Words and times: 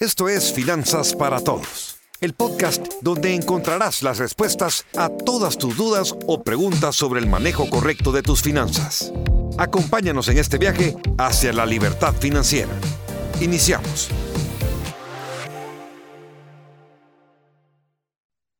Esto 0.00 0.28
es 0.28 0.52
Finanzas 0.52 1.12
para 1.12 1.40
Todos, 1.40 1.98
el 2.20 2.32
podcast 2.32 2.86
donde 3.02 3.34
encontrarás 3.34 4.04
las 4.04 4.18
respuestas 4.18 4.86
a 4.96 5.08
todas 5.08 5.58
tus 5.58 5.76
dudas 5.76 6.14
o 6.28 6.44
preguntas 6.44 6.94
sobre 6.94 7.18
el 7.18 7.26
manejo 7.26 7.68
correcto 7.68 8.12
de 8.12 8.22
tus 8.22 8.40
finanzas. 8.40 9.12
Acompáñanos 9.58 10.28
en 10.28 10.38
este 10.38 10.56
viaje 10.56 10.94
hacia 11.18 11.52
la 11.52 11.66
libertad 11.66 12.14
financiera. 12.14 12.70
Iniciamos. 13.40 14.08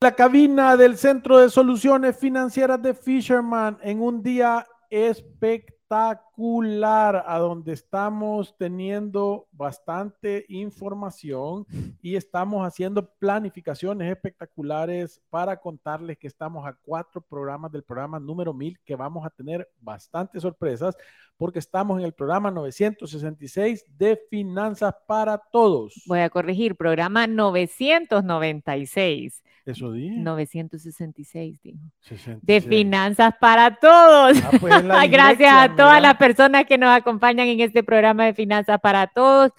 La 0.01 0.17
cabina 0.17 0.77
del 0.77 0.99
Centro 0.99 1.39
de 1.39 1.51
Soluciones 1.51 2.19
Financieras 2.19 2.83
de 2.83 2.95
Fisherman 2.95 3.79
en 3.85 4.03
un 4.03 4.25
día 4.25 4.67
espectacular 4.91 6.28
espectacular 6.39 7.25
a 7.27 7.39
donde 7.39 7.73
estamos 7.73 8.55
teniendo 8.57 9.49
bastante 9.51 10.47
información 10.49 11.67
y 12.01 12.15
estamos 12.15 12.65
haciendo 12.65 13.11
planificaciones 13.19 14.13
espectaculares 14.13 15.21
para 15.31 15.57
contarles 15.57 16.17
que 16.17 16.29
estamos 16.29 16.65
a 16.65 16.75
cuatro 16.75 17.21
programas 17.21 17.73
del 17.73 17.83
programa 17.83 18.21
número 18.21 18.55
1000 18.55 18.79
que 18.85 18.95
vamos 18.95 19.27
a 19.27 19.31
tener 19.31 19.69
bastantes 19.81 20.43
sorpresas 20.43 20.97
porque 21.37 21.59
estamos 21.59 21.99
en 21.99 22.05
el 22.05 22.13
programa 22.13 22.53
966 22.53 23.85
de 23.97 24.21
Finanzas 24.31 24.95
para 25.07 25.39
Todos. 25.39 26.05
Voy 26.07 26.21
a 26.21 26.31
corregir, 26.31 26.77
programa 26.77 27.27
996. 27.27 29.43
Eso 29.65 29.91
dije. 29.93 30.17
966, 30.17 31.63
dijo. 31.63 31.79
De 32.43 32.61
Finanzas 32.61 33.35
para 33.41 33.77
Todos. 33.77 34.37
Ah, 34.43 34.51
pues 34.59 34.83
Gracias 35.11 35.53
a 35.53 35.77
todas 35.77 36.03
las 36.03 36.17
personas 36.17 36.28
que 36.67 36.79
nos 36.79 36.91
acompañan 36.91 37.49
en 37.49 37.61
este 37.61 37.83
programa 37.83 38.25
de 38.27 38.35
Finanzas 38.35 38.79
para 38.81 39.07
Todos, 39.07 39.53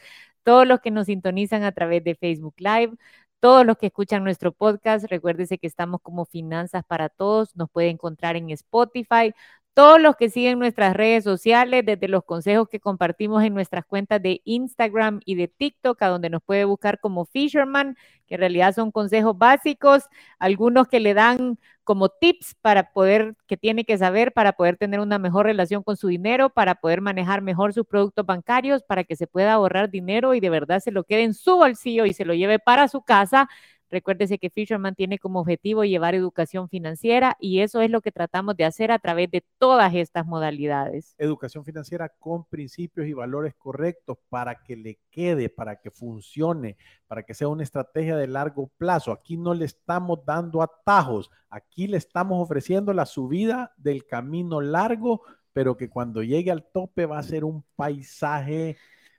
todos 0.43 0.67
los 0.67 0.79
que 0.81 0.91
nos 0.91 1.07
sintonizan 1.07 1.63
a 1.63 1.71
través 1.71 2.03
de 2.03 2.15
Facebook 2.15 2.55
Live, 2.57 2.93
todos 3.39 3.65
los 3.65 3.77
que 3.77 3.87
escuchan 3.87 4.23
nuestro 4.23 4.51
podcast, 4.51 5.05
recuérdese 5.09 5.57
que 5.57 5.67
estamos 5.67 6.01
como 6.01 6.25
Finanzas 6.25 6.83
para 6.85 7.09
Todos, 7.09 7.55
nos 7.55 7.69
puede 7.69 7.89
encontrar 7.89 8.35
en 8.35 8.49
Spotify, 8.51 9.33
todos 9.79 10.01
los 10.01 10.17
que 10.17 10.29
siguen 10.29 10.59
nuestras 10.59 10.93
redes 10.93 11.23
sociales, 11.23 11.85
desde 11.85 12.09
los 12.09 12.25
consejos 12.25 12.67
que 12.67 12.81
compartimos 12.81 13.45
en 13.45 13.53
nuestras 13.53 13.85
cuentas 13.85 14.21
de 14.21 14.41
Instagram 14.43 15.21
y 15.23 15.35
de 15.35 15.47
TikTok, 15.47 16.01
a 16.01 16.09
donde 16.09 16.29
nos 16.29 16.43
puede 16.43 16.65
buscar 16.65 16.99
como 16.99 17.23
Fisherman, 17.23 17.95
que 18.27 18.35
en 18.35 18.41
realidad 18.41 18.75
son 18.75 18.91
consejos 18.91 19.37
básicos, 19.37 20.03
algunos 20.37 20.89
que 20.89 20.99
le 20.99 21.13
dan 21.13 21.57
como 21.85 22.09
tips 22.09 22.55
para 22.59 22.91
poder, 22.91 23.37
que 23.47 23.55
tiene 23.55 23.85
que 23.85 23.97
saber 23.97 24.33
para 24.33 24.51
poder 24.51 24.75
tener 24.75 24.99
una 24.99 25.17
mejor 25.17 25.45
relación 25.45 25.81
con 25.81 25.95
su 25.95 26.09
dinero, 26.09 26.49
para 26.49 26.75
poder 26.75 26.99
manejar 26.99 27.41
mejor 27.41 27.71
sus 27.71 27.87
productos 27.87 28.25
bancarios, 28.25 28.83
para 28.83 29.05
que 29.05 29.15
se 29.15 29.27
pueda 29.27 29.53
ahorrar 29.53 29.89
dinero 29.89 30.33
y 30.33 30.41
de 30.41 30.49
verdad 30.49 30.81
se 30.81 30.91
lo 30.91 31.05
quede 31.05 31.23
en 31.23 31.33
su 31.33 31.55
bolsillo 31.55 32.05
y 32.05 32.13
se 32.13 32.25
lo 32.25 32.33
lleve 32.33 32.59
para 32.59 32.89
su 32.89 33.01
casa 33.01 33.47
Recuérdese 33.91 34.37
que 34.37 34.49
Fisherman 34.49 34.93
tiene 34.93 35.17
como 35.17 35.39
objetivo 35.39 35.83
llevar 35.83 36.13
educación 36.13 36.69
financiera 36.69 37.35
y 37.39 37.61
eso 37.61 37.81
es 37.81 37.89
lo 37.89 38.01
que 38.01 38.11
tratamos 38.11 38.55
de 38.55 38.65
hacer 38.65 38.91
a 38.91 38.99
través 38.99 39.31
de 39.31 39.43
todas 39.57 39.95
estas 39.95 40.25
modalidades. 40.25 41.15
Educación 41.17 41.65
financiera 41.65 42.09
con 42.09 42.45
principios 42.45 43.07
y 43.07 43.13
valores 43.13 43.55
correctos 43.55 44.17
para 44.29 44.63
que 44.63 44.75
le 44.75 44.99
quede, 45.09 45.49
para 45.49 45.77
que 45.77 45.89
funcione, 45.89 46.77
para 47.07 47.23
que 47.23 47.33
sea 47.33 47.47
una 47.47 47.63
estrategia 47.63 48.15
de 48.15 48.27
largo 48.27 48.69
plazo. 48.77 49.11
Aquí 49.11 49.37
no 49.37 49.53
le 49.53 49.65
estamos 49.65 50.23
dando 50.23 50.61
atajos, 50.61 51.31
aquí 51.49 51.87
le 51.87 51.97
estamos 51.97 52.41
ofreciendo 52.41 52.93
la 52.93 53.05
subida 53.05 53.73
del 53.77 54.05
camino 54.05 54.61
largo, 54.61 55.21
pero 55.51 55.75
que 55.75 55.89
cuando 55.89 56.21
llegue 56.21 56.51
al 56.51 56.63
tope 56.63 57.05
va 57.07 57.17
a 57.17 57.23
ser 57.23 57.43
un 57.43 57.63
paisaje 57.75 58.77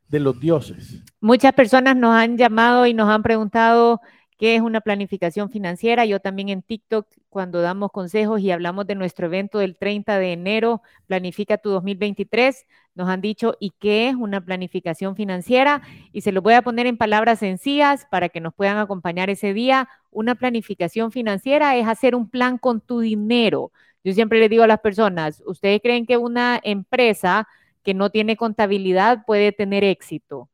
de 0.08 0.20
los 0.20 0.38
dioses. 0.40 1.02
Muchas 1.20 1.52
personas 1.52 1.96
nos 1.96 2.14
han 2.14 2.36
llamado 2.36 2.86
y 2.86 2.94
nos 2.94 3.08
han 3.08 3.22
preguntado 3.22 4.00
qué 4.40 4.56
es 4.56 4.62
una 4.62 4.80
planificación 4.80 5.50
financiera. 5.50 6.06
Yo 6.06 6.18
también 6.18 6.48
en 6.48 6.62
TikTok, 6.62 7.06
cuando 7.28 7.60
damos 7.60 7.92
consejos 7.92 8.40
y 8.40 8.50
hablamos 8.50 8.86
de 8.86 8.94
nuestro 8.94 9.26
evento 9.26 9.58
del 9.58 9.76
30 9.76 10.18
de 10.18 10.32
enero, 10.32 10.80
Planifica 11.06 11.58
tu 11.58 11.68
2023, 11.68 12.66
nos 12.94 13.10
han 13.10 13.20
dicho, 13.20 13.54
¿y 13.60 13.72
qué 13.78 14.08
es 14.08 14.14
una 14.14 14.42
planificación 14.42 15.14
financiera? 15.14 15.82
Y 16.10 16.22
se 16.22 16.32
lo 16.32 16.40
voy 16.40 16.54
a 16.54 16.62
poner 16.62 16.86
en 16.86 16.96
palabras 16.96 17.40
sencillas 17.40 18.06
para 18.10 18.30
que 18.30 18.40
nos 18.40 18.54
puedan 18.54 18.78
acompañar 18.78 19.28
ese 19.28 19.52
día. 19.52 19.90
Una 20.10 20.34
planificación 20.36 21.12
financiera 21.12 21.76
es 21.76 21.86
hacer 21.86 22.14
un 22.14 22.30
plan 22.30 22.56
con 22.56 22.80
tu 22.80 23.00
dinero. 23.00 23.72
Yo 24.04 24.14
siempre 24.14 24.40
le 24.40 24.48
digo 24.48 24.62
a 24.62 24.66
las 24.66 24.80
personas, 24.80 25.42
¿ustedes 25.44 25.82
creen 25.82 26.06
que 26.06 26.16
una 26.16 26.58
empresa 26.64 27.46
que 27.82 27.92
no 27.92 28.08
tiene 28.08 28.38
contabilidad 28.38 29.26
puede 29.26 29.52
tener 29.52 29.84
éxito? 29.84 30.48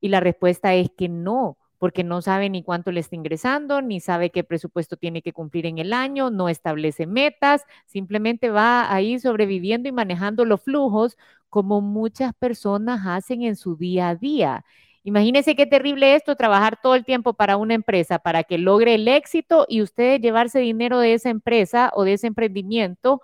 Y 0.00 0.08
la 0.10 0.20
respuesta 0.20 0.74
es 0.74 0.88
que 0.96 1.08
no 1.08 1.56
porque 1.84 2.02
no 2.02 2.22
sabe 2.22 2.48
ni 2.48 2.62
cuánto 2.62 2.92
le 2.92 3.00
está 3.00 3.14
ingresando, 3.14 3.82
ni 3.82 4.00
sabe 4.00 4.30
qué 4.30 4.42
presupuesto 4.42 4.96
tiene 4.96 5.20
que 5.20 5.34
cumplir 5.34 5.66
en 5.66 5.76
el 5.76 5.92
año, 5.92 6.30
no 6.30 6.48
establece 6.48 7.06
metas, 7.06 7.66
simplemente 7.84 8.48
va 8.48 8.90
ahí 8.90 9.18
sobreviviendo 9.18 9.86
y 9.86 9.92
manejando 9.92 10.46
los 10.46 10.62
flujos 10.62 11.18
como 11.50 11.82
muchas 11.82 12.32
personas 12.32 13.02
hacen 13.04 13.42
en 13.42 13.54
su 13.54 13.76
día 13.76 14.08
a 14.08 14.14
día. 14.14 14.64
Imagínense 15.02 15.54
qué 15.54 15.66
terrible 15.66 16.14
esto, 16.14 16.36
trabajar 16.36 16.78
todo 16.82 16.94
el 16.94 17.04
tiempo 17.04 17.34
para 17.34 17.58
una 17.58 17.74
empresa 17.74 18.18
para 18.18 18.44
que 18.44 18.56
logre 18.56 18.94
el 18.94 19.06
éxito 19.06 19.66
y 19.68 19.82
ustedes 19.82 20.22
llevarse 20.22 20.60
dinero 20.60 21.00
de 21.00 21.12
esa 21.12 21.28
empresa 21.28 21.90
o 21.94 22.04
de 22.04 22.14
ese 22.14 22.28
emprendimiento 22.28 23.20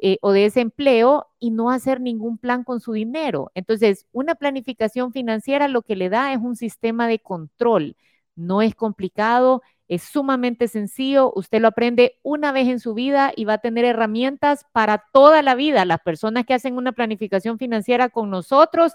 eh, 0.00 0.18
o 0.22 0.32
de 0.32 0.46
ese 0.46 0.60
empleo 0.60 1.26
y 1.38 1.50
no 1.50 1.70
hacer 1.70 2.00
ningún 2.00 2.38
plan 2.38 2.64
con 2.64 2.80
su 2.80 2.92
dinero. 2.92 3.50
Entonces, 3.54 4.06
una 4.12 4.34
planificación 4.36 5.12
financiera 5.12 5.68
lo 5.68 5.82
que 5.82 5.96
le 5.96 6.08
da 6.08 6.32
es 6.32 6.38
un 6.38 6.56
sistema 6.56 7.08
de 7.08 7.18
control. 7.18 7.96
No 8.36 8.62
es 8.62 8.74
complicado, 8.74 9.62
es 9.88 10.02
sumamente 10.02 10.68
sencillo. 10.68 11.32
Usted 11.34 11.60
lo 11.60 11.68
aprende 11.68 12.18
una 12.22 12.52
vez 12.52 12.68
en 12.68 12.78
su 12.78 12.94
vida 12.94 13.32
y 13.34 13.44
va 13.44 13.54
a 13.54 13.58
tener 13.58 13.84
herramientas 13.84 14.66
para 14.72 15.04
toda 15.12 15.42
la 15.42 15.54
vida. 15.54 15.84
Las 15.84 16.00
personas 16.00 16.46
que 16.46 16.54
hacen 16.54 16.76
una 16.76 16.92
planificación 16.92 17.58
financiera 17.58 18.08
con 18.08 18.30
nosotros 18.30 18.92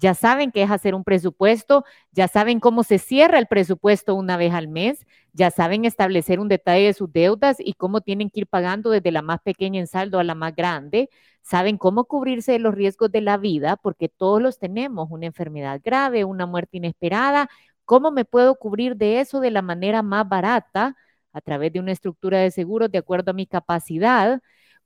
ya 0.00 0.14
saben 0.14 0.50
qué 0.50 0.62
es 0.62 0.70
hacer 0.70 0.94
un 0.94 1.04
presupuesto, 1.04 1.84
ya 2.10 2.26
saben 2.26 2.58
cómo 2.58 2.82
se 2.82 2.98
cierra 2.98 3.38
el 3.38 3.46
presupuesto 3.46 4.14
una 4.14 4.36
vez 4.38 4.54
al 4.54 4.66
mes, 4.66 5.06
ya 5.32 5.50
saben 5.50 5.84
establecer 5.84 6.40
un 6.40 6.48
detalle 6.48 6.86
de 6.86 6.94
sus 6.94 7.12
deudas 7.12 7.56
y 7.60 7.74
cómo 7.74 8.00
tienen 8.00 8.30
que 8.30 8.40
ir 8.40 8.46
pagando 8.46 8.90
desde 8.90 9.12
la 9.12 9.22
más 9.22 9.40
pequeña 9.40 9.80
en 9.80 9.86
saldo 9.86 10.18
a 10.18 10.24
la 10.24 10.34
más 10.34 10.54
grande, 10.54 11.08
saben 11.42 11.78
cómo 11.78 12.04
cubrirse 12.04 12.52
de 12.52 12.58
los 12.58 12.74
riesgos 12.74 13.10
de 13.12 13.20
la 13.20 13.36
vida, 13.36 13.76
porque 13.76 14.08
todos 14.08 14.42
los 14.42 14.58
tenemos, 14.58 15.08
una 15.10 15.26
enfermedad 15.26 15.80
grave, 15.84 16.24
una 16.24 16.46
muerte 16.46 16.78
inesperada, 16.78 17.48
cómo 17.84 18.10
me 18.10 18.24
puedo 18.24 18.54
cubrir 18.56 18.96
de 18.96 19.20
eso 19.20 19.40
de 19.40 19.50
la 19.50 19.62
manera 19.62 20.02
más 20.02 20.28
barata 20.28 20.96
a 21.32 21.40
través 21.40 21.72
de 21.72 21.80
una 21.80 21.92
estructura 21.92 22.38
de 22.38 22.50
seguros 22.50 22.90
de 22.90 22.98
acuerdo 22.98 23.30
a 23.30 23.34
mi 23.34 23.46
capacidad 23.46 24.40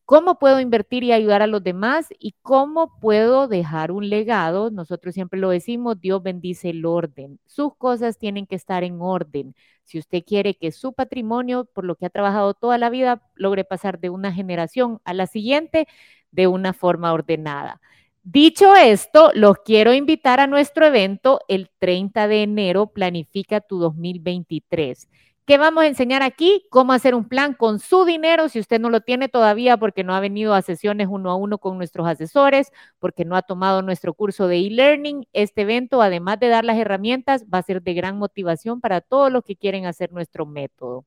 cómo 0.04 0.38
puedo 0.38 0.60
invertir 0.60 1.02
y 1.04 1.12
ayudar 1.12 1.42
a 1.42 1.46
los 1.46 1.62
demás 1.62 2.08
y 2.18 2.34
cómo 2.42 2.98
puedo 3.00 3.48
dejar 3.48 3.90
un 3.90 4.08
legado. 4.08 4.70
Nosotros 4.70 5.14
siempre 5.14 5.40
lo 5.40 5.50
decimos, 5.50 6.00
Dios 6.00 6.22
bendice 6.22 6.70
el 6.70 6.84
orden. 6.86 7.38
Sus 7.46 7.74
cosas 7.76 8.18
tienen 8.18 8.46
que 8.46 8.54
estar 8.54 8.84
en 8.84 9.00
orden. 9.00 9.54
Si 9.84 9.98
usted 9.98 10.22
quiere 10.24 10.54
que 10.54 10.72
su 10.72 10.92
patrimonio, 10.92 11.64
por 11.64 11.84
lo 11.84 11.96
que 11.96 12.06
ha 12.06 12.10
trabajado 12.10 12.54
toda 12.54 12.78
la 12.78 12.90
vida, 12.90 13.22
logre 13.34 13.64
pasar 13.64 13.98
de 14.00 14.10
una 14.10 14.32
generación 14.32 15.00
a 15.04 15.14
la 15.14 15.26
siguiente 15.26 15.86
de 16.30 16.46
una 16.46 16.72
forma 16.72 17.12
ordenada. 17.12 17.80
Dicho 18.22 18.74
esto, 18.74 19.30
los 19.34 19.58
quiero 19.58 19.92
invitar 19.92 20.40
a 20.40 20.46
nuestro 20.46 20.86
evento 20.86 21.40
el 21.46 21.70
30 21.78 22.26
de 22.26 22.42
enero, 22.42 22.86
Planifica 22.86 23.60
tu 23.60 23.78
2023. 23.78 25.08
¿Qué 25.46 25.58
vamos 25.58 25.84
a 25.84 25.86
enseñar 25.86 26.22
aquí? 26.22 26.66
Cómo 26.70 26.94
hacer 26.94 27.14
un 27.14 27.28
plan 27.28 27.52
con 27.52 27.78
su 27.78 28.06
dinero 28.06 28.48
si 28.48 28.60
usted 28.60 28.80
no 28.80 28.88
lo 28.88 29.02
tiene 29.02 29.28
todavía 29.28 29.76
porque 29.76 30.02
no 30.02 30.14
ha 30.14 30.20
venido 30.20 30.54
a 30.54 30.62
sesiones 30.62 31.08
uno 31.10 31.30
a 31.30 31.36
uno 31.36 31.58
con 31.58 31.76
nuestros 31.76 32.06
asesores, 32.06 32.72
porque 32.98 33.26
no 33.26 33.36
ha 33.36 33.42
tomado 33.42 33.82
nuestro 33.82 34.14
curso 34.14 34.48
de 34.48 34.56
e-learning. 34.56 35.26
Este 35.34 35.62
evento, 35.62 36.00
además 36.00 36.40
de 36.40 36.48
dar 36.48 36.64
las 36.64 36.78
herramientas, 36.78 37.44
va 37.52 37.58
a 37.58 37.62
ser 37.62 37.82
de 37.82 37.92
gran 37.92 38.16
motivación 38.16 38.80
para 38.80 39.02
todos 39.02 39.30
los 39.30 39.44
que 39.44 39.54
quieren 39.54 39.84
hacer 39.84 40.12
nuestro 40.12 40.46
método. 40.46 41.04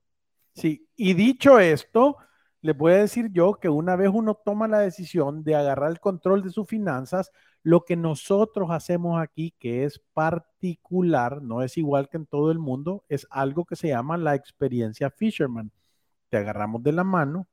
Sí, 0.53 0.87
y 0.95 1.15
dicho 1.15 1.57
esto, 1.57 2.17
les 2.61 2.77
voy 2.77 2.93
a 2.93 2.97
decir 2.97 3.29
yo 3.31 3.55
que 3.55 3.69
una 3.69 3.95
vez 3.95 4.09
uno 4.13 4.35
toma 4.35 4.67
la 4.67 4.79
decisión 4.79 5.43
de 5.43 5.55
agarrar 5.55 5.91
el 5.91 5.99
control 5.99 6.43
de 6.43 6.49
sus 6.49 6.67
finanzas, 6.67 7.31
lo 7.63 7.85
que 7.85 7.95
nosotros 7.95 8.69
hacemos 8.71 9.21
aquí, 9.21 9.53
que 9.59 9.83
es 9.83 9.99
particular, 10.13 11.41
no 11.41 11.61
es 11.61 11.77
igual 11.77 12.09
que 12.09 12.17
en 12.17 12.25
todo 12.25 12.51
el 12.51 12.59
mundo, 12.59 13.03
es 13.09 13.27
algo 13.29 13.65
que 13.65 13.75
se 13.75 13.89
llama 13.89 14.17
la 14.17 14.35
experiencia 14.35 15.09
Fisherman. 15.09 15.71
Te 16.29 16.37
agarramos 16.37 16.83
de 16.83 16.91
la 16.93 17.03
mano 17.03 17.47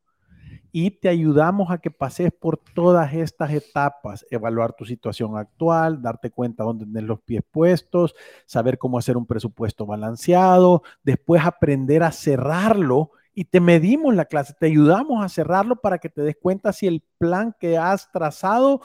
y 0.72 0.90
te 0.90 1.08
ayudamos 1.08 1.70
a 1.70 1.78
que 1.78 1.90
pases 1.90 2.32
por 2.32 2.58
todas 2.58 3.12
estas 3.14 3.52
etapas, 3.52 4.26
evaluar 4.30 4.72
tu 4.74 4.84
situación 4.84 5.36
actual, 5.36 6.02
darte 6.02 6.30
cuenta 6.30 6.64
dónde 6.64 6.84
tienes 6.84 7.04
los 7.04 7.20
pies 7.20 7.42
puestos, 7.50 8.14
saber 8.46 8.78
cómo 8.78 8.98
hacer 8.98 9.16
un 9.16 9.26
presupuesto 9.26 9.86
balanceado, 9.86 10.82
después 11.02 11.44
aprender 11.44 12.02
a 12.02 12.12
cerrarlo 12.12 13.12
y 13.34 13.44
te 13.46 13.60
medimos 13.60 14.14
la 14.14 14.26
clase, 14.26 14.54
te 14.58 14.66
ayudamos 14.66 15.25
a 15.25 15.28
cerrarlo 15.28 15.76
para 15.76 15.98
que 15.98 16.08
te 16.08 16.22
des 16.22 16.36
cuenta 16.40 16.72
si 16.72 16.86
el 16.86 17.02
plan 17.19 17.54
que 17.58 17.76
has 17.78 18.10
trazado 18.12 18.81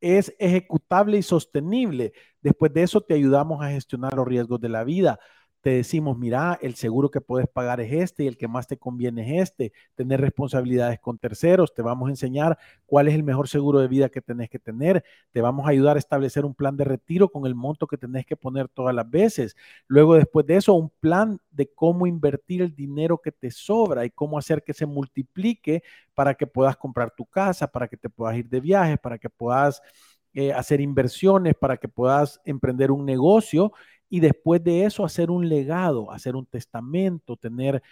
es 0.00 0.34
ejecutable 0.38 1.18
y 1.18 1.22
sostenible. 1.22 2.12
Después 2.40 2.72
de 2.72 2.82
eso 2.82 3.00
te 3.00 3.14
ayudamos 3.14 3.62
a 3.64 3.70
gestionar 3.70 4.14
los 4.14 4.26
riesgos 4.26 4.60
de 4.60 4.68
la 4.68 4.84
vida 4.84 5.18
te 5.60 5.70
decimos, 5.70 6.16
mira, 6.16 6.58
el 6.62 6.76
seguro 6.76 7.10
que 7.10 7.20
puedes 7.20 7.48
pagar 7.48 7.80
es 7.80 7.92
este 7.92 8.24
y 8.24 8.26
el 8.28 8.36
que 8.36 8.46
más 8.46 8.66
te 8.66 8.76
conviene 8.76 9.38
es 9.38 9.50
este, 9.50 9.72
tener 9.94 10.20
responsabilidades 10.20 11.00
con 11.00 11.18
terceros, 11.18 11.74
te 11.74 11.82
vamos 11.82 12.08
a 12.08 12.10
enseñar 12.10 12.58
cuál 12.86 13.08
es 13.08 13.14
el 13.14 13.24
mejor 13.24 13.48
seguro 13.48 13.80
de 13.80 13.88
vida 13.88 14.08
que 14.08 14.20
tenés 14.20 14.48
que 14.50 14.60
tener, 14.60 15.04
te 15.32 15.40
vamos 15.40 15.66
a 15.66 15.70
ayudar 15.70 15.96
a 15.96 15.98
establecer 15.98 16.44
un 16.44 16.54
plan 16.54 16.76
de 16.76 16.84
retiro 16.84 17.28
con 17.28 17.44
el 17.44 17.56
monto 17.56 17.86
que 17.88 17.98
tenés 17.98 18.24
que 18.24 18.36
poner 18.36 18.68
todas 18.68 18.94
las 18.94 19.10
veces. 19.10 19.56
Luego, 19.88 20.14
después 20.14 20.46
de 20.46 20.56
eso, 20.56 20.74
un 20.74 20.90
plan 21.00 21.40
de 21.50 21.68
cómo 21.72 22.06
invertir 22.06 22.62
el 22.62 22.74
dinero 22.74 23.18
que 23.18 23.32
te 23.32 23.50
sobra 23.50 24.04
y 24.04 24.10
cómo 24.10 24.38
hacer 24.38 24.62
que 24.62 24.74
se 24.74 24.86
multiplique 24.86 25.82
para 26.14 26.34
que 26.34 26.46
puedas 26.46 26.76
comprar 26.76 27.10
tu 27.10 27.24
casa, 27.24 27.66
para 27.66 27.88
que 27.88 27.96
te 27.96 28.08
puedas 28.08 28.36
ir 28.36 28.48
de 28.48 28.60
viajes, 28.60 28.98
para 28.98 29.18
que 29.18 29.28
puedas... 29.28 29.82
Eh, 30.34 30.52
hacer 30.52 30.80
inversiones, 30.80 31.54
para 31.54 31.78
que 31.78 31.88
puedas 31.88 32.38
emprender 32.44 32.92
un 32.92 33.04
negocio 33.04 33.72
y 34.08 34.20
después 34.20 34.62
de 34.62 34.84
eso 34.84 35.04
hacer 35.04 35.30
un 35.30 35.48
legado, 35.48 36.10
hacer 36.10 36.36
un 36.36 36.46
testamento, 36.46 37.36
tener, 37.36 37.82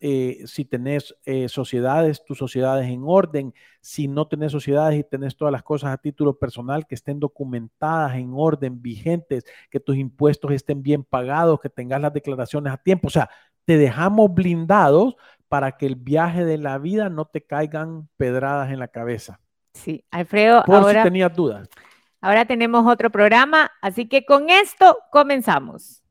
eh, 0.00 0.42
si 0.46 0.64
tenés 0.64 1.14
eh, 1.24 1.48
sociedades, 1.48 2.24
tus 2.24 2.38
sociedades 2.38 2.88
en 2.88 3.02
orden, 3.04 3.54
si 3.80 4.08
no 4.08 4.28
tenés 4.28 4.52
sociedades 4.52 4.98
y 4.98 5.04
tenés 5.04 5.36
todas 5.36 5.52
las 5.52 5.62
cosas 5.62 5.90
a 5.92 5.98
título 5.98 6.38
personal 6.38 6.86
que 6.86 6.94
estén 6.94 7.18
documentadas 7.18 8.16
en 8.16 8.32
orden, 8.34 8.80
vigentes, 8.80 9.44
que 9.70 9.80
tus 9.80 9.96
impuestos 9.96 10.52
estén 10.52 10.82
bien 10.82 11.02
pagados, 11.02 11.60
que 11.60 11.70
tengas 11.70 12.00
las 12.00 12.12
declaraciones 12.12 12.72
a 12.72 12.76
tiempo, 12.76 13.08
o 13.08 13.10
sea, 13.10 13.28
te 13.64 13.76
dejamos 13.76 14.32
blindados 14.32 15.16
para 15.48 15.76
que 15.76 15.86
el 15.86 15.96
viaje 15.96 16.44
de 16.44 16.58
la 16.58 16.78
vida 16.78 17.08
no 17.08 17.24
te 17.24 17.42
caigan 17.42 18.08
pedradas 18.16 18.70
en 18.70 18.78
la 18.78 18.88
cabeza. 18.88 19.40
Sí, 19.74 20.04
Alfredo, 20.10 20.62
Por 20.64 20.76
ahora... 20.76 21.02
si 21.02 21.08
tenías 21.08 21.34
dudas. 21.34 21.68
Ahora 22.20 22.46
tenemos 22.46 22.86
otro 22.90 23.10
programa, 23.10 23.70
así 23.82 24.08
que 24.08 24.24
con 24.24 24.48
esto 24.50 24.98
comenzamos. 25.10 26.02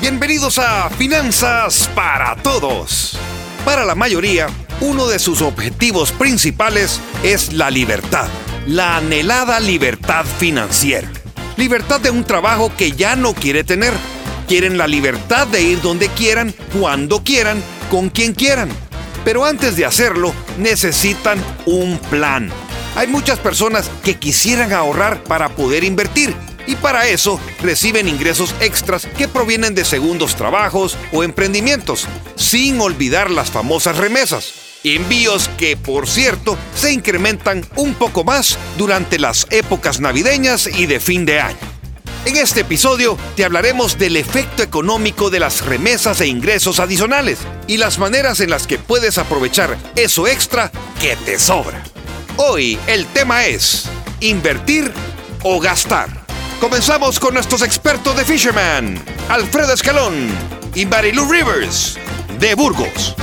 Bienvenidos 0.00 0.58
a 0.58 0.90
Finanzas 0.90 1.90
para 1.94 2.34
Todos. 2.36 3.18
Para 3.64 3.84
la 3.84 3.94
mayoría, 3.94 4.48
uno 4.80 5.06
de 5.06 5.18
sus 5.18 5.42
objetivos 5.42 6.12
principales 6.12 7.00
es 7.22 7.52
la 7.52 7.70
libertad, 7.70 8.28
la 8.66 8.96
anhelada 8.96 9.60
libertad 9.60 10.24
financiera. 10.24 11.08
Libertad 11.56 12.00
de 12.00 12.10
un 12.10 12.24
trabajo 12.24 12.72
que 12.76 12.92
ya 12.92 13.16
no 13.16 13.34
quiere 13.34 13.64
tener. 13.64 13.92
Quieren 14.46 14.78
la 14.78 14.86
libertad 14.86 15.46
de 15.46 15.62
ir 15.62 15.82
donde 15.82 16.08
quieran, 16.08 16.54
cuando 16.78 17.22
quieran, 17.22 17.62
con 17.90 18.08
quien 18.08 18.34
quieran. 18.34 18.70
Pero 19.24 19.44
antes 19.44 19.76
de 19.76 19.84
hacerlo, 19.84 20.32
necesitan 20.58 21.42
un 21.66 21.98
plan 22.10 22.50
hay 22.98 23.06
muchas 23.06 23.38
personas 23.38 23.92
que 24.02 24.16
quisieran 24.16 24.72
ahorrar 24.72 25.22
para 25.22 25.50
poder 25.50 25.84
invertir 25.84 26.34
y 26.66 26.74
para 26.74 27.06
eso 27.06 27.38
reciben 27.62 28.08
ingresos 28.08 28.52
extras 28.60 29.06
que 29.16 29.28
provienen 29.28 29.76
de 29.76 29.84
segundos 29.84 30.34
trabajos 30.34 30.96
o 31.12 31.22
emprendimientos, 31.22 32.08
sin 32.34 32.80
olvidar 32.80 33.30
las 33.30 33.52
famosas 33.52 33.98
remesas. 33.98 34.52
Envíos 34.82 35.48
que, 35.56 35.76
por 35.76 36.08
cierto, 36.08 36.58
se 36.74 36.92
incrementan 36.92 37.64
un 37.76 37.94
poco 37.94 38.24
más 38.24 38.58
durante 38.76 39.20
las 39.20 39.46
épocas 39.50 40.00
navideñas 40.00 40.66
y 40.66 40.86
de 40.86 40.98
fin 40.98 41.24
de 41.24 41.38
año. 41.38 41.58
En 42.24 42.36
este 42.36 42.62
episodio 42.62 43.16
te 43.36 43.44
hablaremos 43.44 43.96
del 43.96 44.16
efecto 44.16 44.64
económico 44.64 45.30
de 45.30 45.38
las 45.38 45.64
remesas 45.64 46.20
e 46.20 46.26
ingresos 46.26 46.80
adicionales 46.80 47.38
y 47.68 47.76
las 47.76 48.00
maneras 48.00 48.40
en 48.40 48.50
las 48.50 48.66
que 48.66 48.76
puedes 48.76 49.18
aprovechar 49.18 49.78
eso 49.94 50.26
extra 50.26 50.72
que 51.00 51.14
te 51.14 51.38
sobra. 51.38 51.84
Hoy 52.40 52.78
el 52.86 53.04
tema 53.12 53.46
es 53.46 53.90
invertir 54.20 54.92
o 55.42 55.58
gastar. 55.58 56.08
Comenzamos 56.60 57.18
con 57.18 57.34
nuestros 57.34 57.62
expertos 57.62 58.16
de 58.16 58.24
Fisherman, 58.24 58.94
Alfredo 59.28 59.72
Escalón 59.72 60.14
y 60.72 60.86
Marilu 60.86 61.24
Rivers, 61.28 61.98
de 62.38 62.54
Burgos. 62.54 63.16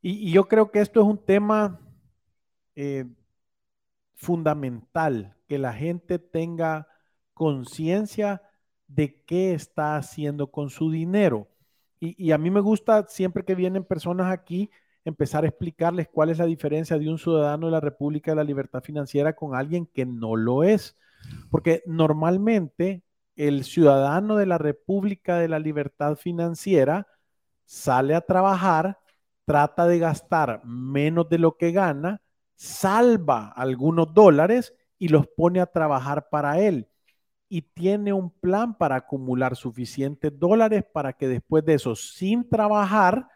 Y, 0.00 0.32
yo 0.32 0.48
creo 0.48 0.70
que 0.70 0.80
esto 0.80 1.02
es 1.02 1.06
un 1.06 1.22
tema 1.22 1.78
eh, 2.74 3.04
fundamental, 4.14 5.36
que 5.46 5.58
la 5.58 5.74
gente 5.74 6.18
tenga 6.18 6.88
conciencia 7.34 8.40
de 8.86 9.22
qué 9.26 9.52
está 9.52 9.96
haciendo 9.96 10.50
con 10.50 10.70
su 10.70 10.90
dinero. 10.90 11.46
y, 12.00 12.32
a 12.32 12.38
mí 12.38 12.50
me 12.50 12.60
gusta 12.60 13.06
siempre 13.06 13.44
que 13.44 13.54
vienen 13.54 13.84
personas 13.84 14.32
aquí 14.32 14.70
empezar 15.08 15.44
a 15.44 15.48
explicarles 15.48 16.08
cuál 16.08 16.30
es 16.30 16.38
la 16.38 16.46
diferencia 16.46 16.98
de 16.98 17.08
un 17.08 17.18
ciudadano 17.18 17.66
de 17.66 17.72
la 17.72 17.80
República 17.80 18.30
de 18.30 18.36
la 18.36 18.44
Libertad 18.44 18.82
Financiera 18.82 19.34
con 19.34 19.54
alguien 19.54 19.86
que 19.86 20.06
no 20.06 20.36
lo 20.36 20.62
es. 20.62 20.96
Porque 21.50 21.82
normalmente 21.86 23.02
el 23.36 23.64
ciudadano 23.64 24.36
de 24.36 24.46
la 24.46 24.58
República 24.58 25.38
de 25.38 25.48
la 25.48 25.58
Libertad 25.58 26.16
Financiera 26.16 27.06
sale 27.64 28.14
a 28.14 28.20
trabajar, 28.20 28.98
trata 29.44 29.86
de 29.86 29.98
gastar 29.98 30.62
menos 30.64 31.28
de 31.28 31.38
lo 31.38 31.56
que 31.56 31.72
gana, 31.72 32.22
salva 32.54 33.48
algunos 33.48 34.12
dólares 34.12 34.74
y 34.98 35.08
los 35.08 35.26
pone 35.28 35.60
a 35.60 35.66
trabajar 35.66 36.28
para 36.30 36.58
él. 36.60 36.88
Y 37.48 37.62
tiene 37.62 38.12
un 38.12 38.30
plan 38.30 38.76
para 38.76 38.96
acumular 38.96 39.56
suficientes 39.56 40.36
dólares 40.38 40.84
para 40.92 41.12
que 41.12 41.28
después 41.28 41.64
de 41.64 41.74
eso, 41.74 41.94
sin 41.94 42.48
trabajar, 42.48 43.28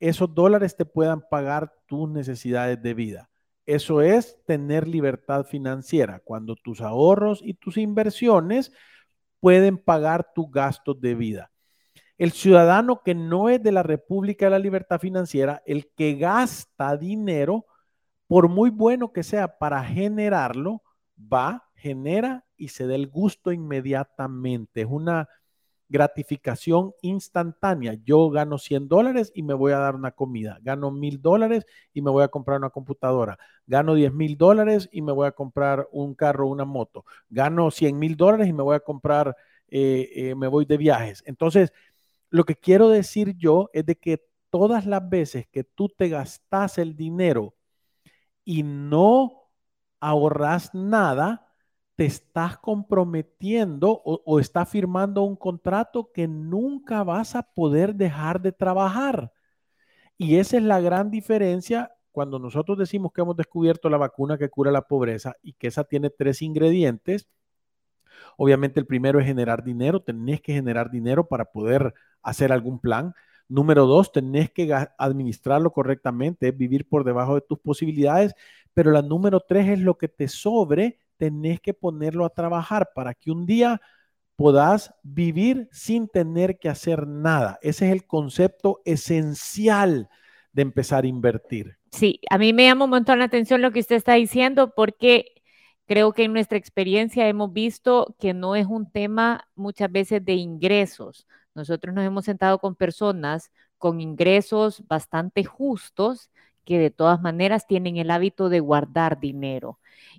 esos 0.00 0.34
dólares 0.34 0.76
te 0.76 0.84
puedan 0.84 1.22
pagar 1.28 1.72
tus 1.86 2.08
necesidades 2.08 2.80
de 2.82 2.94
vida. 2.94 3.30
Eso 3.66 4.00
es 4.00 4.38
tener 4.46 4.88
libertad 4.88 5.44
financiera, 5.44 6.20
cuando 6.20 6.56
tus 6.56 6.80
ahorros 6.80 7.40
y 7.42 7.54
tus 7.54 7.76
inversiones 7.76 8.72
pueden 9.40 9.78
pagar 9.78 10.32
tus 10.34 10.50
gastos 10.50 11.00
de 11.00 11.14
vida. 11.14 11.50
El 12.16 12.32
ciudadano 12.32 13.02
que 13.04 13.14
no 13.14 13.48
es 13.48 13.62
de 13.62 13.72
la 13.72 13.82
República 13.82 14.46
de 14.46 14.50
la 14.50 14.58
Libertad 14.58 14.98
Financiera, 14.98 15.62
el 15.66 15.90
que 15.96 16.14
gasta 16.14 16.96
dinero, 16.96 17.66
por 18.26 18.48
muy 18.48 18.70
bueno 18.70 19.12
que 19.12 19.22
sea 19.22 19.58
para 19.58 19.84
generarlo, 19.84 20.82
va, 21.16 21.68
genera 21.74 22.44
y 22.56 22.68
se 22.68 22.86
da 22.86 22.94
el 22.94 23.08
gusto 23.08 23.52
inmediatamente. 23.52 24.80
Es 24.80 24.88
una 24.90 25.28
gratificación 25.88 26.92
instantánea. 27.02 27.94
Yo 28.04 28.30
gano 28.30 28.58
100 28.58 28.88
dólares 28.88 29.32
y 29.34 29.42
me 29.42 29.54
voy 29.54 29.72
a 29.72 29.78
dar 29.78 29.94
una 29.94 30.10
comida. 30.10 30.58
Gano 30.62 30.90
mil 30.90 31.20
dólares 31.20 31.66
y 31.92 32.02
me 32.02 32.10
voy 32.10 32.22
a 32.24 32.28
comprar 32.28 32.58
una 32.58 32.70
computadora. 32.70 33.38
Gano 33.66 33.94
10 33.94 34.12
mil 34.12 34.36
dólares 34.36 34.88
y 34.92 35.02
me 35.02 35.12
voy 35.12 35.26
a 35.26 35.32
comprar 35.32 35.88
un 35.92 36.14
carro 36.14 36.48
una 36.48 36.64
moto. 36.64 37.04
Gano 37.30 37.70
100 37.70 37.98
mil 37.98 38.16
dólares 38.16 38.48
y 38.48 38.52
me 38.52 38.62
voy 38.62 38.76
a 38.76 38.80
comprar, 38.80 39.36
eh, 39.68 40.10
eh, 40.14 40.34
me 40.34 40.48
voy 40.48 40.64
de 40.66 40.76
viajes. 40.76 41.22
Entonces, 41.26 41.72
lo 42.30 42.44
que 42.44 42.56
quiero 42.56 42.88
decir 42.88 43.36
yo 43.36 43.70
es 43.72 43.86
de 43.86 43.96
que 43.96 44.22
todas 44.50 44.86
las 44.86 45.08
veces 45.08 45.46
que 45.48 45.64
tú 45.64 45.88
te 45.88 46.08
gastas 46.08 46.78
el 46.78 46.96
dinero 46.96 47.54
y 48.44 48.62
no 48.62 49.50
ahorras 50.00 50.74
nada, 50.74 51.47
te 51.98 52.04
estás 52.04 52.56
comprometiendo 52.58 53.90
o, 53.90 54.38
estás 54.38 54.68
firmando 54.68 55.24
un 55.24 55.34
contrato 55.34 56.12
que 56.12 56.28
nunca 56.28 57.02
vas 57.02 57.34
a 57.34 57.42
poder 57.42 57.96
dejar 57.96 58.40
de 58.40 58.52
trabajar. 58.52 59.32
Y 60.16 60.36
esa 60.36 60.58
es 60.58 60.62
la 60.62 60.80
gran 60.80 61.10
diferencia 61.10 61.92
cuando 62.12 62.38
nosotros 62.38 62.78
decimos 62.78 63.10
que 63.12 63.22
hemos 63.22 63.36
descubierto 63.36 63.90
la 63.90 63.96
vacuna 63.96 64.38
que 64.38 64.48
cura 64.48 64.70
la 64.70 64.82
pobreza 64.82 65.34
y 65.42 65.54
que 65.54 65.66
esa 65.66 65.82
tiene 65.82 66.08
tres 66.08 66.40
ingredientes. 66.40 67.26
Obviamente 68.36 68.78
el 68.78 68.86
primero 68.86 69.18
es 69.18 69.26
generar 69.26 69.64
dinero, 69.64 70.00
tenés 70.00 70.40
que 70.40 70.52
generar 70.52 70.92
dinero 70.92 71.26
para 71.26 71.46
poder 71.46 71.94
hacer 72.22 72.52
algún 72.52 72.78
plan. 72.78 73.12
Número 73.48 73.86
dos, 73.86 74.12
tenés 74.12 74.52
que 74.52 74.72
administrarlo 74.98 75.72
correctamente, 75.72 76.50
es 76.50 76.56
vivir 76.56 76.88
por 76.88 77.02
debajo 77.02 77.34
de 77.34 77.40
tus 77.40 77.58
posibilidades. 77.58 78.36
Pero 78.72 78.92
la 78.92 79.02
número 79.02 79.40
tres 79.40 79.66
es 79.68 79.80
lo 79.80 79.98
que 79.98 80.06
te 80.06 80.28
sobre 80.28 81.00
tenés 81.18 81.60
que 81.60 81.74
ponerlo 81.74 82.24
a 82.24 82.30
trabajar 82.30 82.90
para 82.94 83.12
que 83.12 83.30
un 83.30 83.44
día 83.44 83.80
puedas 84.36 84.94
vivir 85.02 85.68
sin 85.72 86.08
tener 86.08 86.58
que 86.58 86.68
hacer 86.68 87.06
nada. 87.06 87.58
Ese 87.60 87.86
es 87.86 87.92
el 87.92 88.06
concepto 88.06 88.80
esencial 88.84 90.08
de 90.52 90.62
empezar 90.62 91.04
a 91.04 91.08
invertir. 91.08 91.76
Sí, 91.90 92.20
a 92.30 92.38
mí 92.38 92.52
me 92.52 92.64
llama 92.64 92.84
un 92.84 92.90
montón 92.90 93.18
la 93.18 93.24
atención 93.24 93.60
lo 93.60 93.72
que 93.72 93.80
usted 93.80 93.96
está 93.96 94.14
diciendo 94.14 94.72
porque 94.74 95.42
creo 95.86 96.12
que 96.12 96.24
en 96.24 96.32
nuestra 96.32 96.56
experiencia 96.56 97.28
hemos 97.28 97.52
visto 97.52 98.14
que 98.20 98.32
no 98.32 98.54
es 98.54 98.66
un 98.66 98.90
tema 98.90 99.48
muchas 99.56 99.90
veces 99.90 100.24
de 100.24 100.34
ingresos. 100.34 101.26
Nosotros 101.54 101.94
nos 101.94 102.04
hemos 102.04 102.24
sentado 102.24 102.58
con 102.58 102.76
personas 102.76 103.50
con 103.78 104.00
ingresos 104.00 104.86
bastante 104.86 105.44
justos 105.44 106.30
que 106.68 106.78
de 106.78 106.90
todas 106.90 107.22
maneras 107.22 107.66
tienen 107.66 107.96
el 107.96 108.10
hábito 108.10 108.50
de 108.50 108.60
guardar 108.60 109.20
dinero. 109.20 109.78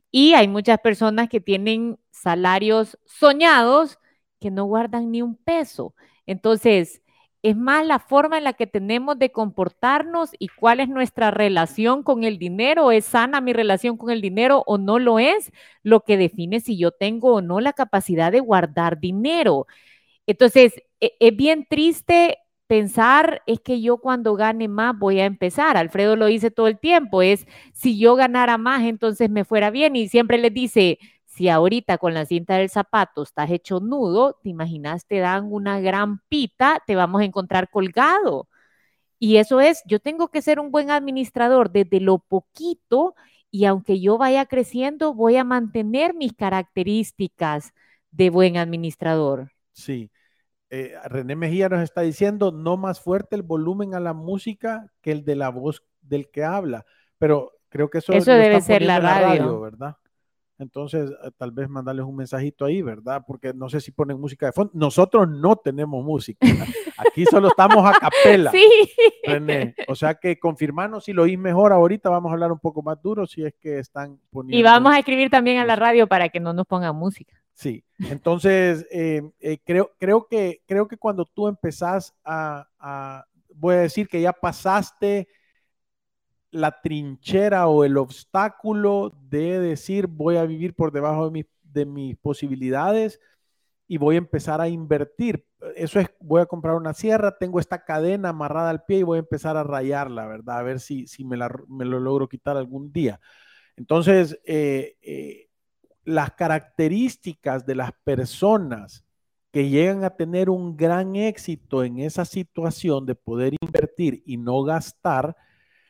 Y 0.10 0.34
hay 0.34 0.48
muchas 0.48 0.80
personas 0.80 1.30
que 1.30 1.40
tienen 1.40 2.00
salarios 2.10 2.98
soñados 3.06 4.00
que 4.40 4.50
no 4.50 4.66
guardan 4.66 5.12
ni 5.12 5.22
un 5.22 5.36
peso. 5.36 5.94
Entonces, 6.26 7.04
es 7.44 7.56
más 7.56 7.86
la 7.86 8.00
forma 8.00 8.40
en 8.40 8.46
la 8.46 8.54
que 8.54 8.66
tenemos 8.66 9.20
de 9.20 9.32
comportarnos 9.32 10.32
y 10.40 10.48
cuál 10.48 10.80
es 10.80 10.90
nuestra 10.90 11.30
relación 11.30 12.02
con 12.02 12.24
el 12.24 12.40
dinero. 12.40 12.92
¿Es 12.92 13.06
sana 13.06 13.42
mi 13.42 13.54
relación 13.54 13.96
con 13.96 14.10
el 14.10 14.20
dinero 14.20 14.64
o 14.66 14.80
no 14.80 14.98
lo 14.98 15.20
es? 15.20 15.52
Lo 15.84 16.02
que 16.02 16.18
define 16.18 16.62
si 16.62 16.80
yo 16.80 16.90
tengo 16.90 17.36
o 17.36 17.42
no 17.44 17.60
la 17.62 17.74
capacidad 17.74 18.32
de 18.32 18.40
guardar 18.40 19.00
dinero. 19.00 19.68
Entonces, 20.26 20.82
e, 21.00 21.14
es 21.20 21.36
bien 21.38 21.68
triste 21.70 22.40
pensar 22.70 23.42
es 23.48 23.60
que 23.62 23.82
yo 23.82 23.98
cuando 23.98 24.36
gane 24.36 24.68
más 24.68 24.96
voy 24.98 25.20
a 25.20 25.26
empezar. 25.26 25.76
Alfredo 25.76 26.16
lo 26.16 26.28
dice 26.28 26.52
todo 26.52 26.68
el 26.68 26.78
tiempo, 26.78 27.24
es 27.24 27.48
si 27.74 27.98
yo 27.98 28.14
ganara 28.16 28.60
más, 28.60 28.84
entonces 28.84 29.28
me 29.32 29.44
fuera 29.44 29.72
bien. 29.72 29.96
Y 29.96 30.08
siempre 30.08 30.38
les 30.38 30.54
dice, 30.54 31.00
si 31.26 31.50
ahorita 31.50 31.98
con 31.98 32.14
la 32.14 32.28
cinta 32.28 32.58
del 32.58 32.70
zapato 32.70 33.24
estás 33.24 33.50
hecho 33.50 33.80
nudo, 33.80 34.38
te 34.44 34.50
imaginas, 34.50 35.08
te 35.08 35.18
dan 35.18 35.52
una 35.52 35.80
gran 35.80 36.20
pita, 36.30 36.84
te 36.86 36.96
vamos 36.96 37.22
a 37.22 37.26
encontrar 37.26 37.72
colgado. 37.72 38.48
Y 39.18 39.38
eso 39.38 39.62
es, 39.62 39.82
yo 39.88 40.00
tengo 40.00 40.30
que 40.30 40.44
ser 40.44 40.60
un 40.60 40.70
buen 40.70 40.92
administrador 40.92 41.72
desde 41.72 42.00
lo 42.00 42.20
poquito 42.20 43.16
y 43.50 43.66
aunque 43.66 44.00
yo 44.00 44.20
vaya 44.20 44.46
creciendo, 44.46 45.16
voy 45.16 45.38
a 45.38 45.44
mantener 45.44 46.14
mis 46.14 46.34
características 46.34 47.74
de 48.12 48.30
buen 48.30 48.58
administrador. 48.58 49.54
Sí. 49.74 50.12
Eh, 50.70 50.94
René 51.06 51.36
Mejía 51.36 51.68
nos 51.70 51.82
está 51.82 52.02
diciendo, 52.02 52.52
no 52.52 52.78
más 52.78 53.00
fuerte 53.00 53.36
el 53.36 53.42
volumen 53.42 53.96
a 53.96 54.00
la 54.00 54.14
música 54.14 54.92
que 55.02 55.12
el 55.12 55.26
de 55.26 55.36
la 55.36 55.50
voz 55.50 55.84
del 56.02 56.30
que 56.30 56.44
habla, 56.44 56.86
pero 57.18 57.54
creo 57.70 57.90
que 57.90 58.00
eso, 58.00 58.14
eso 58.14 58.32
debe 58.34 58.62
ser 58.62 58.84
la 58.84 59.00
radio, 59.00 59.60
¿verdad? 59.60 59.98
Entonces, 60.60 61.10
eh, 61.10 61.32
tal 61.38 61.52
vez 61.52 61.70
mandarles 61.70 62.06
un 62.06 62.18
mensajito 62.18 62.66
ahí, 62.66 62.82
¿verdad? 62.82 63.24
Porque 63.26 63.54
no 63.54 63.70
sé 63.70 63.80
si 63.80 63.92
ponen 63.92 64.20
música 64.20 64.48
de 64.48 64.52
fondo. 64.52 64.72
Nosotros 64.76 65.28
no 65.28 65.56
tenemos 65.56 66.04
música. 66.04 66.46
Aquí 66.98 67.26
solo 67.26 67.48
estamos 67.48 67.84
a 67.86 67.94
capela. 67.94 68.52
Sí. 68.60 68.68
René. 69.24 69.74
O 69.88 69.96
sea 69.96 70.16
que 70.16 70.38
confirmanos 70.38 71.06
si 71.06 71.14
lo 71.14 71.24
oís 71.24 71.40
mejor 71.40 71.72
ahorita. 71.72 72.10
Vamos 72.10 72.30
a 72.30 72.34
hablar 72.34 72.52
un 72.52 72.60
poco 72.60 72.82
más 72.82 73.02
duro 73.02 73.26
si 73.26 73.46
es 73.46 73.54
que 73.58 73.80
están 73.80 74.20
poniendo. 74.30 74.58
Y 74.58 74.64
vamos 74.64 74.94
a 74.94 75.00
escribir 75.00 75.30
también 75.30 75.60
a 75.60 75.66
la 75.66 75.78
radio 75.78 76.08
para 76.08 76.28
que 76.28 76.42
no 76.42 76.52
nos 76.52 76.66
pongan 76.66 76.96
música. 76.96 77.42
Sí. 77.60 77.84
Entonces, 77.98 78.88
eh, 78.90 79.22
eh, 79.42 79.58
creo, 79.66 79.92
creo, 80.00 80.26
que, 80.30 80.62
creo 80.66 80.88
que 80.88 80.96
cuando 80.96 81.26
tú 81.26 81.50
empezás 81.50 82.16
a, 82.24 83.26
voy 83.54 83.76
a 83.76 83.80
decir 83.80 84.08
que 84.08 84.22
ya 84.22 84.32
pasaste 84.32 85.28
la 86.52 86.80
trinchera 86.82 87.68
o 87.68 87.84
el 87.84 87.98
obstáculo 87.98 89.12
de 89.30 89.60
decir 89.60 90.08
voy 90.08 90.38
a 90.38 90.46
vivir 90.46 90.74
por 90.74 90.94
debajo 90.94 91.30
de, 91.30 91.50
de 91.64 91.86
mis 91.86 92.16
posibilidades 92.16 93.20
y 93.90 93.98
voy 93.98 94.16
a 94.16 94.20
empezar 94.20 94.62
a 94.62 94.70
invertir. 94.70 95.46
Eso 95.76 96.00
es, 96.00 96.08
voy 96.22 96.42
a 96.42 96.46
comprar 96.46 96.76
una 96.76 96.94
sierra, 96.94 97.38
tengo 97.38 97.60
esta 97.60 97.84
cadena 97.84 98.30
amarrada 98.30 98.70
al 98.70 98.86
pie 98.86 99.00
y 99.00 99.04
voy 99.04 99.18
a 99.18 99.20
empezar 99.20 99.58
a 99.58 99.64
rayarla, 99.64 100.28
¿verdad? 100.28 100.60
A 100.60 100.64
ver 100.64 100.80
si, 100.80 101.08
si 101.08 101.26
me, 101.26 101.36
la, 101.36 101.54
me 101.68 101.84
lo 101.84 102.00
logro 102.00 102.30
quitar 102.30 102.56
algún 102.56 102.94
día. 102.94 103.20
Entonces, 103.76 104.40
eh, 104.46 105.49
las 106.10 106.32
características 106.32 107.66
de 107.66 107.76
las 107.76 107.92
personas 108.04 109.06
que 109.52 109.70
llegan 109.70 110.04
a 110.04 110.12
tener 110.12 110.50
un 110.50 110.76
gran 110.76 111.16
éxito 111.16 111.84
en 111.84 112.00
esa 112.00 112.26
situación 112.26 113.06
de 113.06 113.16
poder 113.16 113.56
invertir 113.62 114.22
y 114.26 114.38
no 114.38 114.64
gastar, 114.64 115.36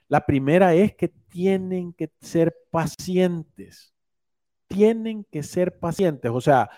la 0.07 0.25
primera 0.25 0.73
es 0.73 0.93
que 0.95 1.07
tienen 1.07 1.93
que 1.93 2.11
ser 2.19 2.53
pacientes. 2.71 3.93
Tienen 4.67 5.25
que 5.31 5.43
ser 5.43 5.79
pacientes. 5.79 6.31
O 6.33 6.41
sea, 6.41 6.69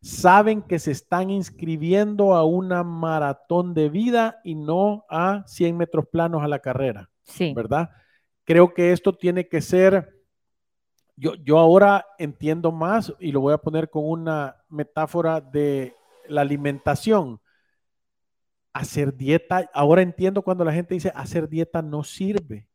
saben 0.00 0.62
que 0.62 0.78
se 0.78 0.92
están 0.92 1.30
inscribiendo 1.30 2.34
a 2.34 2.44
una 2.44 2.82
maratón 2.82 3.74
de 3.74 3.88
vida 3.88 4.40
y 4.44 4.54
no 4.54 5.04
a 5.08 5.44
100 5.46 5.76
metros 5.76 6.06
planos 6.10 6.42
a 6.42 6.48
la 6.48 6.60
carrera. 6.60 7.10
Sí. 7.22 7.52
¿Verdad? 7.54 7.90
Creo 8.44 8.74
que 8.74 8.92
esto 8.92 9.12
tiene 9.12 9.48
que 9.48 9.60
ser, 9.60 10.15
yo, 11.16 11.34
yo 11.36 11.58
ahora 11.58 12.06
entiendo 12.18 12.72
más 12.72 13.12
y 13.18 13.32
lo 13.32 13.40
voy 13.40 13.54
a 13.54 13.58
poner 13.58 13.90
con 13.90 14.04
una 14.08 14.56
metáfora 14.68 15.40
de 15.40 15.96
la 16.28 16.42
alimentación 16.42 17.40
hacer 18.76 19.16
dieta, 19.16 19.70
ahora 19.72 20.02
entiendo 20.02 20.42
cuando 20.42 20.62
la 20.62 20.72
gente 20.72 20.92
dice 20.92 21.10
hacer 21.14 21.48
dieta 21.48 21.80
no 21.80 22.04
sirve. 22.04 22.68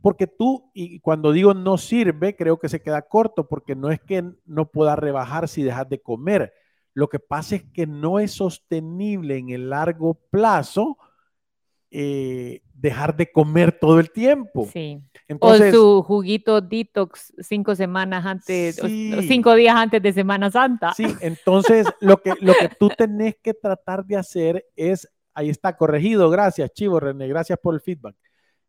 Porque 0.00 0.26
tú, 0.26 0.70
y 0.72 1.00
cuando 1.00 1.30
digo 1.30 1.52
no 1.52 1.76
sirve, 1.76 2.34
creo 2.34 2.58
que 2.58 2.70
se 2.70 2.80
queda 2.80 3.02
corto, 3.02 3.46
porque 3.46 3.76
no 3.76 3.90
es 3.90 4.00
que 4.00 4.24
no 4.46 4.70
pueda 4.70 4.96
rebajar 4.96 5.46
si 5.46 5.62
dejas 5.62 5.88
de 5.90 6.00
comer. 6.00 6.54
Lo 6.94 7.08
que 7.10 7.18
pasa 7.18 7.56
es 7.56 7.64
que 7.64 7.86
no 7.86 8.18
es 8.18 8.32
sostenible 8.32 9.36
en 9.36 9.50
el 9.50 9.68
largo 9.68 10.14
plazo 10.30 10.96
eh, 11.90 12.62
dejar 12.80 13.16
de 13.16 13.30
comer 13.30 13.78
todo 13.78 14.00
el 14.00 14.10
tiempo. 14.10 14.68
Sí. 14.72 15.02
Entonces, 15.28 15.74
o 15.74 15.78
su 15.78 16.02
juguito 16.02 16.60
detox 16.60 17.32
cinco 17.38 17.74
semanas 17.74 18.24
antes, 18.26 18.80
cinco 19.28 19.54
días 19.54 19.76
antes 19.76 20.02
de 20.02 20.12
Semana 20.12 20.50
Santa. 20.50 20.92
Sí, 20.94 21.04
entonces 21.20 21.86
lo 22.00 22.22
que, 22.22 22.32
lo 22.40 22.54
que 22.54 22.68
tú 22.78 22.88
tenés 22.88 23.36
que 23.42 23.54
tratar 23.54 24.04
de 24.04 24.16
hacer 24.16 24.66
es, 24.74 25.08
ahí 25.34 25.50
está 25.50 25.76
corregido, 25.76 26.30
gracias 26.30 26.72
Chivo 26.72 26.98
René, 26.98 27.28
gracias 27.28 27.58
por 27.62 27.74
el 27.74 27.80
feedback. 27.80 28.16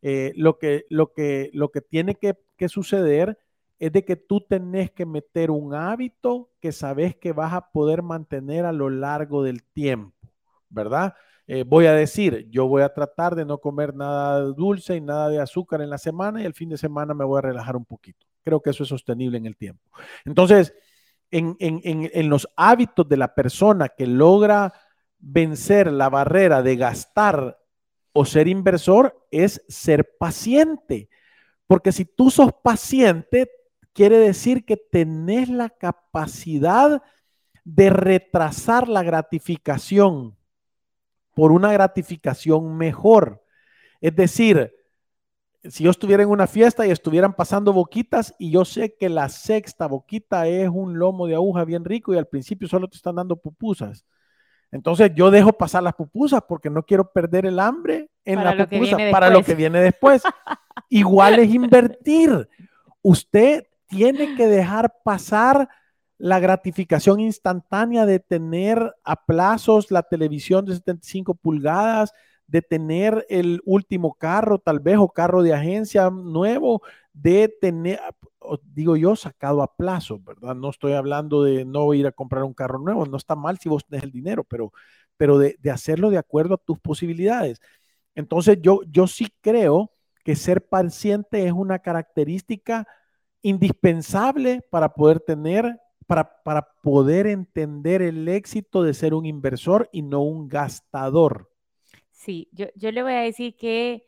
Eh, 0.04 0.34
lo, 0.36 0.58
que, 0.58 0.86
lo, 0.90 1.14
que, 1.14 1.50
lo 1.54 1.70
que 1.70 1.82
tiene 1.82 2.16
que, 2.16 2.36
que 2.58 2.70
suceder 2.70 3.38
es 3.80 3.92
de 3.92 4.04
que 4.04 4.16
tú 4.16 4.42
tenés 4.42 4.92
que 4.92 5.06
meter 5.06 5.52
un 5.52 5.74
hábito 5.74 6.52
que 6.60 6.72
sabes 6.72 7.16
que 7.16 7.34
vas 7.34 7.54
a 7.54 7.72
poder 7.72 8.04
mantener 8.04 8.66
a 8.66 8.72
lo 8.72 8.90
largo 8.90 9.44
del 9.44 9.64
tiempo, 9.64 10.16
¿verdad? 10.70 11.16
Eh, 11.54 11.66
voy 11.68 11.86
a 11.86 11.92
decir, 11.92 12.48
yo 12.50 12.66
voy 12.66 12.82
a 12.82 12.94
tratar 12.94 13.36
de 13.36 13.44
no 13.44 13.58
comer 13.58 13.94
nada 13.94 14.40
dulce 14.40 14.96
y 14.96 15.02
nada 15.02 15.28
de 15.28 15.42
azúcar 15.42 15.82
en 15.82 15.90
la 15.90 15.98
semana 15.98 16.42
y 16.42 16.46
el 16.46 16.54
fin 16.54 16.70
de 16.70 16.78
semana 16.78 17.14
me 17.14 17.26
voy 17.26 17.40
a 17.40 17.42
relajar 17.42 17.76
un 17.76 17.84
poquito. 17.84 18.26
Creo 18.42 18.62
que 18.62 18.70
eso 18.70 18.84
es 18.84 18.90
sostenible 18.90 19.38
en 19.38 19.46
el 19.46 19.58
tiempo. 19.58 19.84
Entonces, 20.24 20.74
en, 21.30 21.58
en 21.60 22.30
los 22.30 22.48
hábitos 22.56 23.06
de 23.10 23.18
la 23.18 23.36
persona 23.36 23.90
que 23.90 24.08
logra 24.08 24.72
vencer 25.20 25.92
la 25.92 26.08
barrera 26.08 26.64
de 26.64 26.78
gastar 26.78 27.60
o 28.14 28.24
ser 28.24 28.48
inversor 28.48 29.28
es 29.30 29.62
ser 29.68 30.16
paciente. 30.18 31.10
Porque 31.68 31.92
si 31.92 32.06
tú 32.06 32.32
sos 32.32 32.54
paciente, 32.64 33.52
quiere 33.92 34.20
decir 34.20 34.64
que 34.64 34.78
tenés 34.78 35.50
la 35.50 35.70
capacidad 35.70 37.04
de 37.66 37.90
retrasar 37.90 38.88
la 38.88 39.04
gratificación 39.04 40.38
por 41.34 41.52
una 41.52 41.72
gratificación 41.72 42.78
mejor. 42.78 43.44
Es 44.00 44.16
decir, 44.16 44.74
si 45.64 45.84
yo 45.84 45.92
estuviera 45.92 46.24
en 46.24 46.30
una 46.30 46.48
fiesta 46.48 46.86
y 46.86 46.92
estuvieran 46.92 47.34
pasando 47.34 47.72
boquitas 47.72 48.34
y 48.40 48.52
yo 48.52 48.66
sé 48.66 48.96
que 48.96 49.10
la 49.10 49.30
sexta 49.30 49.88
boquita 49.88 50.48
es 50.48 50.70
un 50.70 50.98
lomo 50.98 51.28
de 51.28 51.36
aguja 51.36 51.66
bien 51.66 51.86
rico 51.86 52.14
y 52.14 52.18
al 52.18 52.28
principio 52.28 52.68
solo 52.68 52.88
te 52.88 52.98
están 52.98 53.16
dando 53.16 53.36
pupusas. 53.36 54.06
Entonces 54.72 55.12
yo 55.14 55.30
dejo 55.30 55.54
pasar 55.54 55.84
las 55.84 55.94
pupusas 55.94 56.42
porque 56.48 56.70
no 56.70 56.84
quiero 56.84 57.12
perder 57.12 57.46
el 57.46 57.60
hambre 57.60 58.10
en 58.24 58.44
la 58.44 58.56
pupusa 58.58 58.98
para 59.12 59.30
lo 59.30 59.44
que 59.44 59.54
viene 59.54 59.82
después. 59.82 60.24
Igual 60.90 61.40
es 61.40 61.54
invertir. 61.54 62.50
Usted 63.02 63.66
tiene 63.88 64.36
que 64.36 64.48
dejar 64.48 64.96
pasar 65.04 65.68
la 66.22 66.40
gratificación 66.40 67.20
instantánea 67.20 68.06
de 68.06 68.20
tener 68.20 68.94
a 69.04 69.26
plazos 69.26 69.90
la 69.90 70.04
televisión 70.04 70.66
de 70.66 70.76
75 70.76 71.34
pulgadas, 71.34 72.14
de 72.46 72.62
tener 72.62 73.26
el 73.28 73.60
último 73.66 74.14
carro, 74.14 74.60
tal 74.60 74.80
vez, 74.82 74.98
o 75.00 75.10
carro 75.10 75.42
de 75.42 75.56
agencia 75.56 76.12
nuevo, 76.12 76.84
de 77.12 77.52
tener, 77.60 78.00
digo 78.66 78.98
yo, 78.98 79.16
sacado 79.16 79.64
a 79.64 79.76
plazo, 79.76 80.20
¿verdad? 80.20 80.54
No 80.54 80.70
estoy 80.70 80.94
hablando 80.94 81.42
de 81.44 81.66
no 81.66 81.92
ir 81.96 82.06
a 82.06 82.12
comprar 82.12 82.44
un 82.44 82.54
carro 82.54 82.78
nuevo, 82.78 83.08
no 83.08 83.18
está 83.18 83.36
mal 83.36 83.58
si 83.58 83.68
vos 83.68 83.84
tenés 83.84 84.04
el 84.04 84.12
dinero, 84.12 84.44
pero, 84.44 84.72
pero 85.18 85.40
de, 85.40 85.58
de 85.60 85.72
hacerlo 85.72 86.12
de 86.12 86.20
acuerdo 86.20 86.54
a 86.54 86.58
tus 86.64 86.80
posibilidades. 86.80 87.60
Entonces, 88.14 88.60
yo, 88.62 88.82
yo 88.92 89.08
sí 89.08 89.34
creo 89.42 89.92
que 90.24 90.36
ser 90.36 90.68
paciente 90.68 91.48
es 91.48 91.52
una 91.52 91.80
característica 91.80 92.88
indispensable 93.42 94.62
para 94.70 94.94
poder 94.94 95.20
tener 95.20 95.80
para, 96.44 96.68
poder 96.82 97.28
entender 97.28 98.02
el 98.02 98.28
éxito 98.28 98.84
de 98.84 98.94
ser 98.94 99.14
un 99.14 99.26
inversor 99.26 99.88
y 99.94 100.02
no 100.02 100.22
un 100.22 100.50
gastador. 100.50 101.50
Sí, 102.12 102.50
yo, 102.52 102.66
yo 102.76 102.92
le 102.92 103.02
voy 103.02 103.14
a 103.14 103.22
decir 103.22 103.56
que 103.56 104.06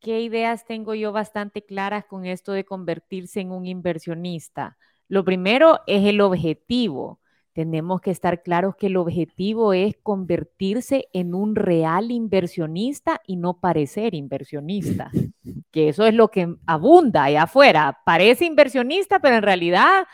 qué 0.00 0.20
ideas 0.20 0.66
tengo 0.66 0.94
yo 0.94 1.12
bastante 1.12 1.64
claras 1.64 2.04
con 2.04 2.26
esto 2.26 2.52
de 2.52 2.64
convertirse 2.64 3.40
en 3.40 3.52
un 3.52 3.66
inversionista. 3.66 4.76
Lo 5.08 5.24
primero 5.24 5.80
es 5.86 6.04
el 6.04 6.20
objetivo. 6.20 7.20
Tenemos 7.54 8.02
que 8.02 8.10
estar 8.10 8.42
claros 8.42 8.76
que 8.76 8.88
el 8.88 8.98
objetivo 8.98 9.72
es 9.72 9.96
convertirse 10.02 11.08
en 11.14 11.34
un 11.34 11.56
real 11.56 12.10
inversionista 12.10 13.22
y 13.26 13.36
no 13.36 13.60
parecer 13.60 14.14
inversionista, 14.14 15.10
que 15.70 15.88
eso 15.88 16.04
es 16.06 16.12
lo 16.12 16.28
que 16.28 16.54
abunda 16.66 17.24
allá 17.24 17.44
afuera. 17.44 18.00
Parece 18.04 18.44
inversionista, 18.44 19.20
pero 19.20 19.36
en 19.36 19.42
realidad 19.42 20.06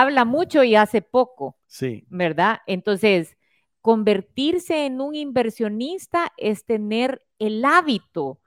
habla 0.00 0.24
mucho 0.24 0.64
y 0.64 0.76
hace 0.76 1.02
poco. 1.02 1.56
Sí. 1.66 2.04
¿Verdad? 2.08 2.60
Entonces, 2.66 3.36
Convertirse 3.84 4.86
en 4.86 5.02
un 5.02 5.14
inversionista 5.14 6.32
es 6.38 6.64
tener 6.64 7.20
el 7.38 7.62
hábito 7.66 8.40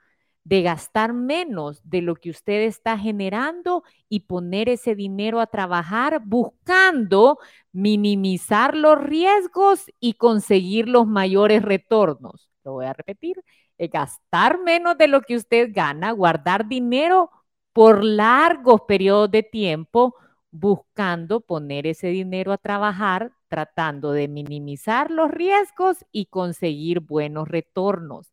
de 0.44 0.63
gastar 0.63 1.13
menos 1.13 1.80
de 1.88 2.01
lo 2.01 2.16
que 2.16 2.32
usted 2.32 2.63
está 2.63 2.98
generando 2.98 3.84
y 4.10 4.22
poner 4.22 4.68
ese 4.68 4.96
dinero 4.96 5.39
a 5.39 5.46
trabajar 5.46 6.24
buscando 6.25 7.38
minimizar 7.72 8.75
los 8.75 8.98
riesgos 8.98 9.92
y 10.00 10.13
conseguir 10.13 10.89
los 10.89 11.06
mayores 11.06 11.62
retornos. 11.62 12.50
Lo 12.63 12.72
voy 12.72 12.88
a 12.88 12.94
repetir, 12.94 13.36
gastar 13.77 14.60
menos 14.60 14.98
de 14.98 15.08
lo 15.08 15.22
que 15.22 15.36
usted 15.36 15.70
gana, 15.72 16.13
guardar 16.13 16.68
dinero 16.68 17.30
por 17.74 18.04
largos 18.04 18.82
periodos 18.88 19.30
de 19.30 19.44
tiempo 19.44 20.16
buscando 20.51 21.42
poner 21.42 21.88
ese 21.88 22.08
dinero 22.08 22.51
a 22.51 22.58
trabajar, 22.58 23.32
tratando 23.48 24.12
de 24.12 24.27
minimizar 24.27 25.12
los 25.12 25.32
riesgos 25.32 26.06
y 26.12 26.27
conseguir 26.27 27.01
buenos 27.01 27.48
retornos. 27.48 28.32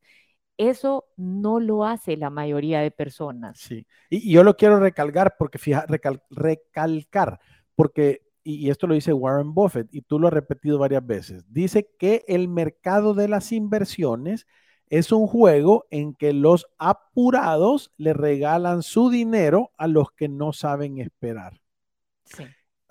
Eso 0.57 1.07
no 1.17 1.59
lo 1.59 1.85
hace 1.85 2.17
la 2.17 2.31
mayoría 2.31 2.81
de 2.81 2.91
personas. 2.91 3.59
Sí, 3.59 3.87
y, 4.09 4.33
yo 4.33 4.45
lo 4.45 4.57
quiero 4.57 4.79
recalcar 4.79 5.35
porque, 5.39 5.59
fija, 5.59 5.85
recalcar, 6.31 7.41
porque, 7.75 8.23
y, 8.45 8.71
esto 8.71 8.87
lo 8.87 8.95
dice 8.95 9.13
Warren 9.13 9.53
Buffett, 9.53 9.89
y 9.93 10.03
tú 10.03 10.19
lo 10.19 10.29
has 10.29 10.33
repetido 10.33 10.79
varias 10.79 11.05
veces, 11.05 11.45
dice 11.53 11.91
que 11.99 12.25
el 12.29 12.49
mercado 12.49 13.15
de 13.15 13.29
las 13.29 13.51
inversiones 13.51 14.47
es 14.89 15.11
un 15.11 15.27
juego 15.27 15.87
en 15.91 16.15
que 16.15 16.33
los 16.33 16.67
apurados 16.79 17.91
le 17.97 18.13
regalan 18.13 18.83
su 18.83 19.11
dinero 19.11 19.73
a 19.77 19.89
los 19.89 20.13
que 20.13 20.29
no 20.29 20.53
saben 20.53 20.99
esperar. 20.99 21.64
Sí. 22.25 22.45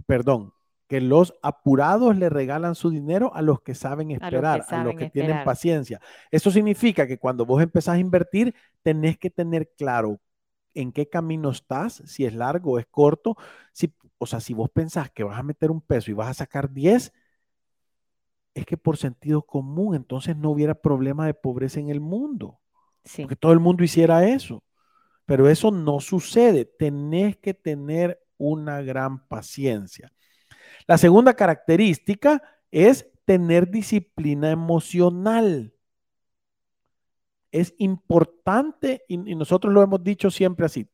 Perdón, 0.05 0.53
que 0.87 1.01
los 1.01 1.33
apurados 1.41 2.17
le 2.17 2.29
regalan 2.29 2.75
su 2.75 2.89
dinero 2.89 3.33
a 3.33 3.41
los 3.41 3.61
que 3.61 3.73
saben 3.73 4.11
esperar, 4.11 4.65
a 4.67 4.83
los 4.83 4.95
que, 4.95 5.09
tienen 5.09 5.43
paciencia. 5.43 5.99
Eso 6.29 6.51
significa 6.51 7.07
que 7.07 7.17
cuando 7.17 7.45
vos 7.45 7.63
empezás 7.63 7.95
a 7.95 7.99
invertir, 7.99 8.53
tenés 8.81 9.17
que 9.17 9.29
tener 9.29 9.71
claro 9.77 10.19
en 10.73 10.91
qué 10.91 11.09
camino 11.09 11.49
estás, 11.49 12.03
si 12.05 12.25
es 12.25 12.33
largo 12.33 12.73
o 12.73 12.79
es 12.79 12.85
corto. 12.85 13.37
Si, 13.71 13.93
o 14.17 14.25
sea, 14.25 14.39
si 14.39 14.53
vos 14.53 14.69
pensás 14.69 15.09
que 15.11 15.23
vas 15.23 15.39
a 15.39 15.43
meter 15.43 15.71
un 15.71 15.81
peso 15.81 16.11
y 16.11 16.13
vas 16.13 16.29
a 16.29 16.33
sacar 16.33 16.71
10, 16.71 17.13
es 18.53 18.65
que 18.65 18.77
por 18.77 18.97
sentido 18.97 19.41
común, 19.43 19.95
entonces 19.95 20.37
no 20.37 20.51
hubiera 20.51 20.75
problema 20.75 21.25
de 21.25 21.33
pobreza 21.33 21.79
en 21.79 21.89
el 21.89 22.01
mundo. 22.01 22.59
Sí. 23.03 23.23
Porque 23.23 23.35
todo 23.35 23.51
el 23.51 23.59
mundo 23.59 23.83
hiciera 23.83 24.27
eso. 24.27 24.63
Pero 25.25 25.49
eso 25.49 25.71
no 25.71 25.99
sucede. 25.99 26.65
Tenés 26.65 27.37
que 27.37 27.53
tener 27.53 28.22
una 28.37 28.81
gran 28.81 29.27
paciencia. 29.27 30.11
La 30.87 30.97
segunda 30.97 31.33
característica 31.33 32.41
es 32.71 33.07
tener 33.25 33.69
disciplina 33.69 34.51
emocional. 34.51 35.73
Es 37.51 37.73
importante, 37.77 39.03
y, 39.07 39.17
nosotros 39.17 39.73
lo 39.73 39.81
hemos 39.81 40.03
dicho 40.03 40.31
siempre 40.31 40.65
así, 40.65 40.89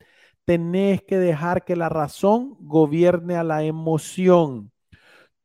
tenés 0.46 1.01
que 1.03 1.17
dejar 1.17 1.63
que 1.63 1.75
la 1.75 1.89
razón 1.89 2.58
gobierne 2.60 3.36
a 3.36 3.43
la 3.43 3.63
emoción. 3.63 4.72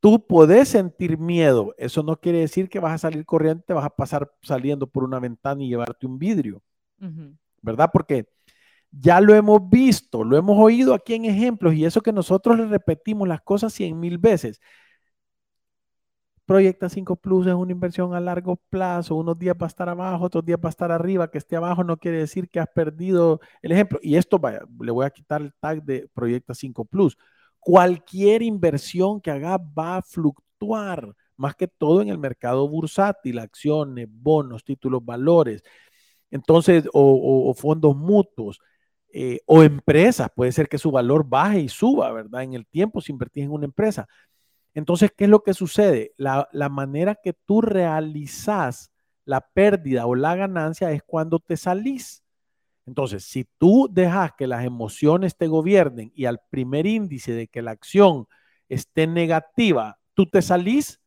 Tú 0.00 0.26
puedes 0.26 0.68
sentir 0.68 1.18
miedo, 1.18 1.74
eso 1.78 2.02
no 2.02 2.20
quiere 2.20 2.40
decir 2.40 2.68
que 2.68 2.80
vas 2.80 2.92
a 2.92 2.98
salir 2.98 3.24
corriente, 3.24 3.72
vas 3.72 3.86
a 3.86 3.90
pasar 3.90 4.30
saliendo 4.42 4.86
por 4.86 5.04
una 5.04 5.20
ventana 5.20 5.62
y 5.62 5.68
llevarte 5.68 6.06
un 6.06 6.18
vidrio, 6.18 6.62
¿verdad? 7.62 7.90
Porque 7.92 8.28
ya 9.00 9.20
lo 9.20 9.34
hemos 9.34 9.68
visto, 9.68 10.24
lo 10.24 10.36
hemos 10.36 10.58
oído 10.58 10.94
aquí 10.94 11.14
en 11.14 11.24
ejemplos 11.24 11.74
y 11.74 11.84
eso 11.84 12.00
que 12.00 12.12
nosotros 12.12 12.58
le 12.58 12.66
repetimos 12.66 13.26
las 13.28 13.42
cosas 13.42 13.72
cien 13.72 13.98
mil 13.98 14.18
veces. 14.18 14.60
Proyecta 16.46 16.90
5 16.90 17.16
Plus 17.16 17.46
es 17.46 17.54
una 17.54 17.72
inversión 17.72 18.14
a 18.14 18.20
largo 18.20 18.56
plazo, 18.68 19.14
unos 19.14 19.38
días 19.38 19.56
va 19.60 19.66
a 19.66 19.68
estar 19.68 19.88
abajo, 19.88 20.24
otros 20.24 20.44
días 20.44 20.58
va 20.62 20.68
a 20.68 20.70
estar 20.70 20.92
arriba, 20.92 21.30
que 21.30 21.38
esté 21.38 21.56
abajo 21.56 21.84
no 21.84 21.96
quiere 21.96 22.18
decir 22.18 22.50
que 22.50 22.60
has 22.60 22.68
perdido 22.68 23.40
el 23.62 23.72
ejemplo. 23.72 23.98
Y 24.02 24.16
esto, 24.16 24.38
le 24.80 24.90
voy 24.92 25.06
a 25.06 25.10
quitar 25.10 25.40
el 25.40 25.54
tag 25.58 25.82
de 25.82 26.08
Proyecta 26.12 26.54
5 26.54 26.84
Plus. 26.84 27.16
Cualquier 27.58 28.42
inversión 28.42 29.22
que 29.22 29.30
haga 29.30 29.56
va 29.56 29.96
a 29.98 30.02
fluctuar, 30.02 31.14
más 31.36 31.56
que 31.56 31.66
todo 31.66 32.02
en 32.02 32.08
el 32.08 32.18
mercado 32.18 32.68
bursátil, 32.68 33.38
acciones, 33.38 34.06
bonos, 34.10 34.64
títulos, 34.64 35.02
valores, 35.02 35.62
entonces, 36.30 36.84
o 36.92 37.54
fondos 37.56 37.96
mutuos. 37.96 38.60
Eh, 39.16 39.42
o 39.46 39.62
empresas, 39.62 40.28
puede 40.34 40.50
ser 40.50 40.68
que 40.68 40.76
su 40.76 40.90
valor 40.90 41.24
baje 41.24 41.60
y 41.60 41.68
suba, 41.68 42.10
¿verdad? 42.10 42.42
En 42.42 42.54
el 42.54 42.66
tiempo 42.66 43.00
si 43.00 43.12
invertís 43.12 43.44
en 43.44 43.52
una 43.52 43.64
empresa. 43.64 44.08
Entonces, 44.74 45.12
¿qué 45.16 45.24
es 45.24 45.30
lo 45.30 45.44
que 45.44 45.54
sucede? 45.54 46.14
La, 46.16 46.48
manera 46.68 47.14
que 47.14 47.32
tú 47.32 47.60
realizas 47.60 48.90
la 49.24 49.40
pérdida 49.40 50.06
o 50.06 50.16
la 50.16 50.34
ganancia 50.34 50.90
es 50.90 51.00
cuando 51.04 51.38
te 51.38 51.56
salís. 51.56 52.24
Entonces, 52.86 53.22
si 53.22 53.46
tú 53.56 53.88
dejas 53.88 54.32
que 54.36 54.48
las 54.48 54.64
emociones 54.64 55.36
te 55.36 55.46
gobiernen 55.46 56.10
y 56.16 56.24
al 56.24 56.40
primer 56.50 56.84
índice 56.84 57.34
de 57.34 57.46
que 57.46 57.62
la 57.62 57.70
acción 57.70 58.26
esté 58.68 59.06
negativa, 59.06 59.96
tú 60.14 60.26
te 60.26 60.42
salís, 60.42 61.00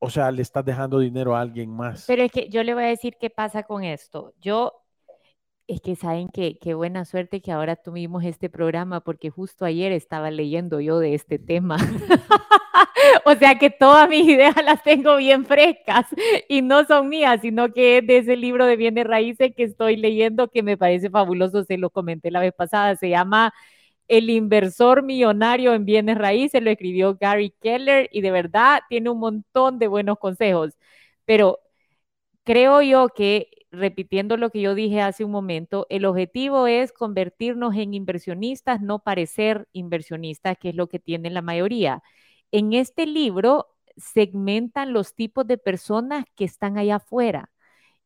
o 0.00 0.10
sea, 0.10 0.32
le 0.32 0.42
estás 0.42 0.64
dejando 0.64 0.98
dinero 0.98 1.36
a 1.36 1.40
alguien 1.40 1.70
más. 1.70 2.04
Pero 2.08 2.24
es 2.24 2.32
que 2.32 2.48
yo 2.48 2.64
le 2.64 2.74
voy 2.74 2.82
a 2.82 2.88
decir 2.88 3.14
qué 3.20 3.30
pasa 3.30 3.62
con 3.62 3.84
esto. 3.84 4.34
Yo 4.40 4.82
es 5.68 5.80
que 5.80 5.96
saben 5.96 6.28
que 6.28 6.58
qué 6.58 6.74
buena 6.74 7.04
suerte 7.04 7.40
que 7.42 7.52
ahora 7.52 7.76
tuvimos 7.76 8.24
este 8.24 8.48
programa 8.48 9.00
porque 9.00 9.30
justo 9.30 9.64
ayer 9.64 9.92
estaba 9.92 10.30
leyendo 10.30 10.80
yo 10.80 10.98
de 10.98 11.14
este 11.14 11.38
tema. 11.38 11.76
o 13.24 13.34
sea 13.34 13.58
que 13.58 13.70
todas 13.70 14.08
mis 14.08 14.26
ideas 14.28 14.54
las 14.64 14.82
tengo 14.82 15.16
bien 15.16 15.44
frescas 15.44 16.06
y 16.48 16.62
no 16.62 16.84
son 16.84 17.08
mías, 17.08 17.40
sino 17.42 17.72
que 17.72 17.98
es 17.98 18.06
de 18.06 18.18
ese 18.18 18.36
libro 18.36 18.66
de 18.66 18.76
bienes 18.76 19.06
raíces 19.06 19.52
que 19.56 19.64
estoy 19.64 19.96
leyendo 19.96 20.48
que 20.48 20.62
me 20.62 20.76
parece 20.76 21.10
fabuloso, 21.10 21.64
se 21.64 21.78
lo 21.78 21.90
comenté 21.90 22.30
la 22.30 22.40
vez 22.40 22.52
pasada, 22.54 22.96
se 22.96 23.08
llama 23.10 23.52
El 24.08 24.30
inversor 24.30 25.02
millonario 25.02 25.74
en 25.74 25.84
bienes 25.84 26.18
raíces, 26.18 26.62
lo 26.62 26.70
escribió 26.70 27.16
Gary 27.20 27.54
Keller 27.60 28.08
y 28.12 28.20
de 28.22 28.30
verdad 28.30 28.80
tiene 28.88 29.10
un 29.10 29.18
montón 29.20 29.78
de 29.78 29.88
buenos 29.88 30.18
consejos, 30.18 30.74
pero 31.24 31.58
creo 32.44 32.82
yo 32.82 33.08
que 33.08 33.50
repitiendo 33.76 34.36
lo 34.36 34.50
que 34.50 34.60
yo 34.60 34.74
dije 34.74 35.00
hace 35.00 35.24
un 35.24 35.30
momento, 35.30 35.86
el 35.90 36.04
objetivo 36.06 36.66
es 36.66 36.92
convertirnos 36.92 37.74
en 37.76 37.94
inversionistas, 37.94 38.80
no 38.80 39.00
parecer 39.00 39.68
inversionistas, 39.72 40.58
que 40.58 40.70
es 40.70 40.74
lo 40.74 40.88
que 40.88 40.98
tiene 40.98 41.30
la 41.30 41.42
mayoría. 41.42 42.02
En 42.52 42.72
este 42.72 43.06
libro 43.06 43.68
segmentan 43.96 44.92
los 44.92 45.14
tipos 45.14 45.46
de 45.46 45.58
personas 45.58 46.24
que 46.36 46.44
están 46.44 46.78
allá 46.78 46.96
afuera. 46.96 47.50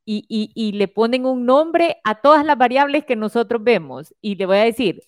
Y, 0.07 0.25
y, 0.29 0.73
le 0.73 0.89
ponen 0.89 1.25
un 1.25 1.47
nombre 1.47 1.99
a 2.03 2.21
todas 2.21 2.45
las 2.45 2.59
variables 2.59 3.05
que 3.05 3.15
nosotros 3.15 3.63
vemos. 3.63 4.15
Y 4.21 4.35
le 4.37 4.47
voy 4.47 4.57
a 4.59 4.65
decir, 4.65 5.03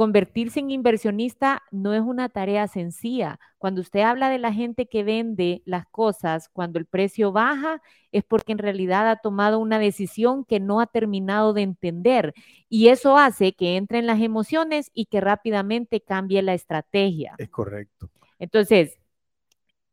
convertirse 0.00 0.60
en 0.60 0.70
inversionista 0.70 1.62
no 1.70 1.92
es 1.92 2.00
una 2.00 2.30
tarea 2.30 2.66
sencilla. 2.68 3.38
Cuando 3.58 3.82
usted 3.82 4.00
habla 4.00 4.30
de 4.30 4.38
la 4.38 4.50
gente 4.50 4.86
que 4.86 5.04
vende 5.04 5.60
las 5.66 5.84
cosas 5.84 6.48
cuando 6.48 6.78
el 6.78 6.86
precio 6.86 7.32
baja, 7.32 7.82
es 8.10 8.24
porque 8.24 8.52
en 8.52 8.56
realidad 8.56 9.10
ha 9.10 9.16
tomado 9.16 9.58
una 9.58 9.78
decisión 9.78 10.46
que 10.46 10.58
no 10.58 10.80
ha 10.80 10.86
terminado 10.86 11.52
de 11.52 11.60
entender. 11.60 12.32
Y 12.70 12.88
eso 12.88 13.18
hace 13.18 13.52
que 13.52 13.76
entre 13.76 13.98
en 13.98 14.06
las 14.06 14.22
emociones 14.22 14.90
y 14.94 15.04
que 15.04 15.20
rápidamente 15.20 16.00
cambie 16.00 16.40
la 16.40 16.54
estrategia. 16.54 17.34
Es 17.36 17.50
correcto. 17.50 18.08
Entonces, 18.38 18.98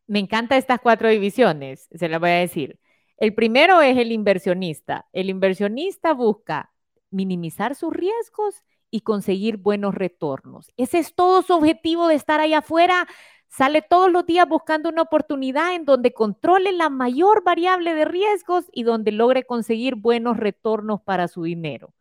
me 0.06 0.20
encantan 0.20 0.58
estas 0.58 0.80
cuatro 0.80 1.10
divisiones, 1.10 1.90
se 1.94 2.08
las 2.08 2.22
voy 2.22 2.30
a 2.30 2.36
decir. 2.36 2.80
El 3.18 3.34
primero 3.34 3.82
es 3.82 3.98
el 3.98 4.14
inversionista. 4.14 5.06
El 5.12 5.30
inversionista 5.30 6.14
busca 6.14 6.72
minimizar 7.10 7.76
sus 7.76 7.92
riesgos 7.92 8.64
y 8.92 9.02
conseguir 9.02 9.58
buenos 9.58 9.96
retornos. 9.96 10.72
Ese 10.78 11.00
es 11.00 11.14
todo 11.16 11.42
su 11.42 11.54
objetivo 11.54 12.08
de 12.08 12.16
estar 12.16 12.40
ahí 12.40 12.54
afuera. 12.54 13.08
Sale 13.48 13.82
todos 13.82 14.12
los 14.12 14.26
días 14.26 14.48
buscando 14.48 14.90
una 14.90 15.04
oportunidad 15.04 15.76
en 15.76 15.86
donde 15.86 16.14
controle 16.14 16.72
la 16.72 16.90
mayor 16.90 17.44
variable 17.44 17.94
de 17.94 18.06
riesgos 18.06 18.66
y 18.72 18.84
donde 18.84 19.12
logre 19.12 19.44
conseguir 19.44 19.96
buenos 19.96 20.38
retornos 20.38 21.02
para 21.02 21.28
su 21.28 21.44
dinero. 21.44 21.94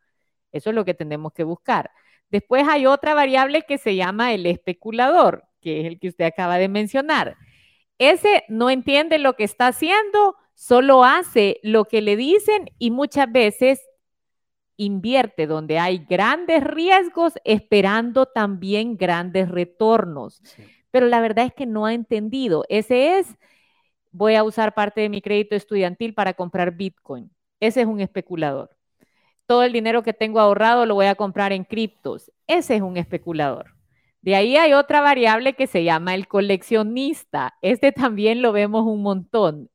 Eso 0.52 0.70
es 0.70 0.76
lo 0.76 0.84
que 0.84 0.94
tenemos 0.94 1.32
que 1.32 1.44
buscar. 1.44 1.90
Después 2.30 2.66
hay 2.68 2.86
otra 2.86 3.14
variable 3.14 3.62
que 3.62 3.78
se 3.78 3.94
llama 3.94 4.32
el 4.34 4.46
especulador, 4.46 5.44
que 5.60 5.80
es 5.80 5.86
el 5.86 6.00
que 6.00 6.08
usted 6.08 6.24
acaba 6.24 6.58
de 6.58 6.68
mencionar. 6.68 7.36
Ese 7.98 8.44
no 8.48 8.68
entiende 8.68 9.18
lo 9.18 9.34
que 9.34 9.44
está 9.44 9.68
haciendo, 9.68 10.36
solo 10.54 11.04
hace 11.04 11.60
lo 11.62 11.84
que 11.84 12.02
le 12.02 12.16
dicen 12.16 12.70
y 12.78 12.90
muchas 12.90 13.30
veces 13.30 13.80
invierte 14.76 15.46
donde 15.46 15.78
hay 15.78 15.98
grandes 15.98 16.62
riesgos 16.62 17.34
esperando 17.44 18.26
también 18.26 18.96
grandes 18.96 19.48
retornos. 19.48 20.42
Pero 20.90 21.06
la 21.06 21.20
verdad 21.20 21.46
es 21.46 21.54
que 21.54 21.66
no 21.66 21.86
ha 21.86 21.94
entendido. 21.94 22.64
Ese 22.68 23.18
es, 23.18 23.36
voy 24.12 24.34
a 24.34 24.44
usar 24.44 24.74
parte 24.74 25.00
de 25.00 25.08
mi 25.08 25.20
crédito 25.22 25.54
estudiantil 25.54 26.14
para 26.14 26.34
comprar 26.34 26.76
Bitcoin. 26.76 27.30
Ese 27.60 27.82
es 27.82 27.86
un 27.86 28.00
especulador. 28.00 28.70
Todo 29.46 29.62
el 29.62 29.72
dinero 29.72 30.02
que 30.02 30.12
tengo 30.12 30.40
ahorrado 30.40 30.86
lo 30.86 30.94
voy 30.94 31.06
a 31.06 31.14
comprar 31.14 31.52
en 31.52 31.64
criptos. 31.64 32.32
Ese 32.46 32.76
es 32.76 32.82
un 32.82 32.96
especulador. 32.96 33.76
De 34.22 34.34
ahí 34.34 34.56
hay 34.56 34.72
otra 34.72 35.00
variable 35.00 35.54
que 35.54 35.66
se 35.66 35.84
llama 35.84 36.14
el 36.14 36.26
coleccionista. 36.28 37.54
Este 37.62 37.92
también 37.92 38.42
lo 38.42 38.52
vemos 38.52 38.84
un 38.86 39.02
montón. 39.02 39.70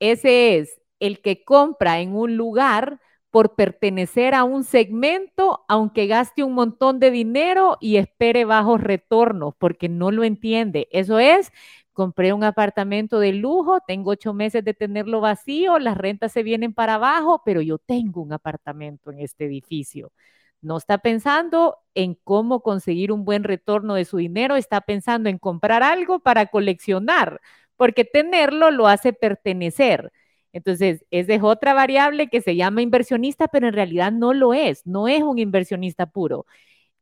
ese 0.00 0.58
es 0.58 0.80
el 1.00 1.20
que 1.20 1.44
compra 1.44 2.00
en 2.00 2.14
un 2.16 2.36
lugar 2.36 3.00
por 3.32 3.56
pertenecer 3.56 4.34
a 4.34 4.44
un 4.44 4.62
segmento, 4.62 5.64
aunque 5.66 6.06
gaste 6.06 6.44
un 6.44 6.52
montón 6.54 7.00
de 7.00 7.10
dinero 7.10 7.78
y 7.80 7.96
espere 7.96 8.44
bajos 8.44 8.82
retornos, 8.82 9.54
porque 9.58 9.88
no 9.88 10.10
lo 10.12 10.22
entiende. 10.22 10.86
Eso 10.92 11.18
es, 11.18 11.50
compré 11.94 12.34
un 12.34 12.44
apartamento 12.44 13.18
de 13.20 13.32
lujo, 13.32 13.80
tengo 13.86 14.10
ocho 14.10 14.34
meses 14.34 14.64
de 14.64 14.74
tenerlo 14.74 15.22
vacío, 15.22 15.78
las 15.78 15.96
rentas 15.96 16.32
se 16.32 16.42
vienen 16.42 16.74
para 16.74 16.94
abajo, 16.96 17.42
pero 17.44 17.62
yo 17.62 17.78
tengo 17.78 18.20
un 18.22 18.34
apartamento 18.34 19.10
en 19.10 19.20
este 19.20 19.46
edificio. 19.46 20.12
No 20.60 20.76
está 20.76 20.98
pensando 20.98 21.78
en 21.94 22.14
cómo 22.24 22.60
conseguir 22.60 23.12
un 23.12 23.24
buen 23.24 23.44
retorno 23.44 23.94
de 23.94 24.04
su 24.04 24.18
dinero, 24.18 24.56
está 24.56 24.82
pensando 24.82 25.30
en 25.30 25.38
comprar 25.38 25.82
algo 25.82 26.20
para 26.20 26.46
coleccionar, 26.46 27.40
porque 27.76 28.04
tenerlo 28.04 28.70
lo 28.70 28.88
hace 28.88 29.14
pertenecer. 29.14 30.12
Entonces, 30.52 31.04
esa 31.10 31.34
es 31.34 31.42
otra 31.42 31.74
variable 31.74 32.28
que 32.28 32.40
se 32.42 32.56
llama 32.56 32.82
inversionista, 32.82 33.48
pero 33.48 33.68
en 33.68 33.74
realidad 33.74 34.12
no 34.12 34.34
lo 34.34 34.54
es, 34.54 34.86
no 34.86 35.08
es 35.08 35.22
un 35.22 35.38
inversionista 35.38 36.06
puro. 36.06 36.46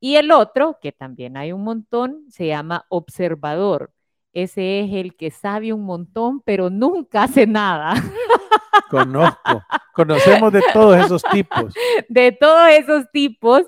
Y 0.01 0.17
el 0.17 0.31
otro, 0.31 0.79
que 0.81 0.93
también 0.93 1.37
hay 1.37 1.53
un 1.53 1.63
montón, 1.63 2.25
se 2.31 2.47
llama 2.47 2.87
observador. 2.89 3.93
Ese 4.33 4.81
es 4.81 4.93
el 4.93 5.17
que 5.17 5.31
sabe 5.31 5.73
un 5.73 5.85
montón, 5.85 6.41
pero 6.41 6.71
nunca 6.71 7.25
hace 7.25 7.47
nada. 7.47 7.95
Conozco, 8.89 9.63
conocemos 9.95 10.53
de 10.53 10.63
todos 10.73 11.05
esos 11.05 11.23
tipos. 11.23 11.75
De 12.09 12.33
todos 12.33 12.69
esos 12.71 13.11
tipos 13.13 13.63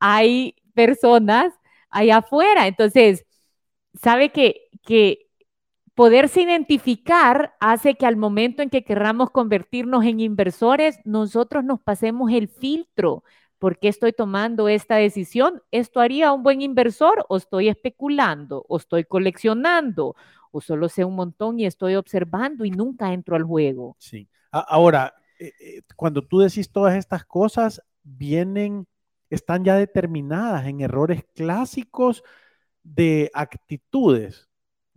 hay 0.00 0.56
personas 0.74 1.52
allá 1.90 2.18
afuera. 2.18 2.66
Entonces, 2.66 3.24
sabe 4.00 4.30
que, 4.30 4.68
que 4.82 5.25
Poderse 5.96 6.42
identificar 6.42 7.54
hace 7.58 7.94
que 7.94 8.04
al 8.04 8.16
momento 8.16 8.60
en 8.60 8.68
que 8.68 8.84
querramos 8.84 9.30
convertirnos 9.30 10.04
en 10.04 10.20
inversores, 10.20 11.00
nosotros 11.04 11.64
nos 11.64 11.80
pasemos 11.80 12.30
el 12.32 12.48
filtro. 12.48 13.24
¿Por 13.58 13.78
qué 13.78 13.88
estoy 13.88 14.12
tomando 14.12 14.68
esta 14.68 14.96
decisión? 14.96 15.62
¿Esto 15.70 16.00
haría 16.00 16.34
un 16.34 16.42
buen 16.42 16.60
inversor 16.60 17.24
o 17.30 17.38
estoy 17.38 17.68
especulando 17.68 18.66
o 18.68 18.76
estoy 18.76 19.04
coleccionando 19.04 20.14
o 20.52 20.60
solo 20.60 20.90
sé 20.90 21.02
un 21.06 21.14
montón 21.14 21.58
y 21.60 21.64
estoy 21.64 21.94
observando 21.94 22.66
y 22.66 22.70
nunca 22.70 23.14
entro 23.14 23.34
al 23.34 23.44
juego? 23.44 23.96
Sí. 23.98 24.28
Ahora, 24.50 25.14
eh, 25.38 25.52
eh, 25.58 25.82
cuando 25.96 26.20
tú 26.20 26.40
decís 26.40 26.70
todas 26.70 26.94
estas 26.94 27.24
cosas, 27.24 27.80
vienen, 28.02 28.86
están 29.30 29.64
ya 29.64 29.76
determinadas 29.76 30.66
en 30.66 30.82
errores 30.82 31.24
clásicos 31.34 32.22
de 32.82 33.30
actitudes 33.32 34.45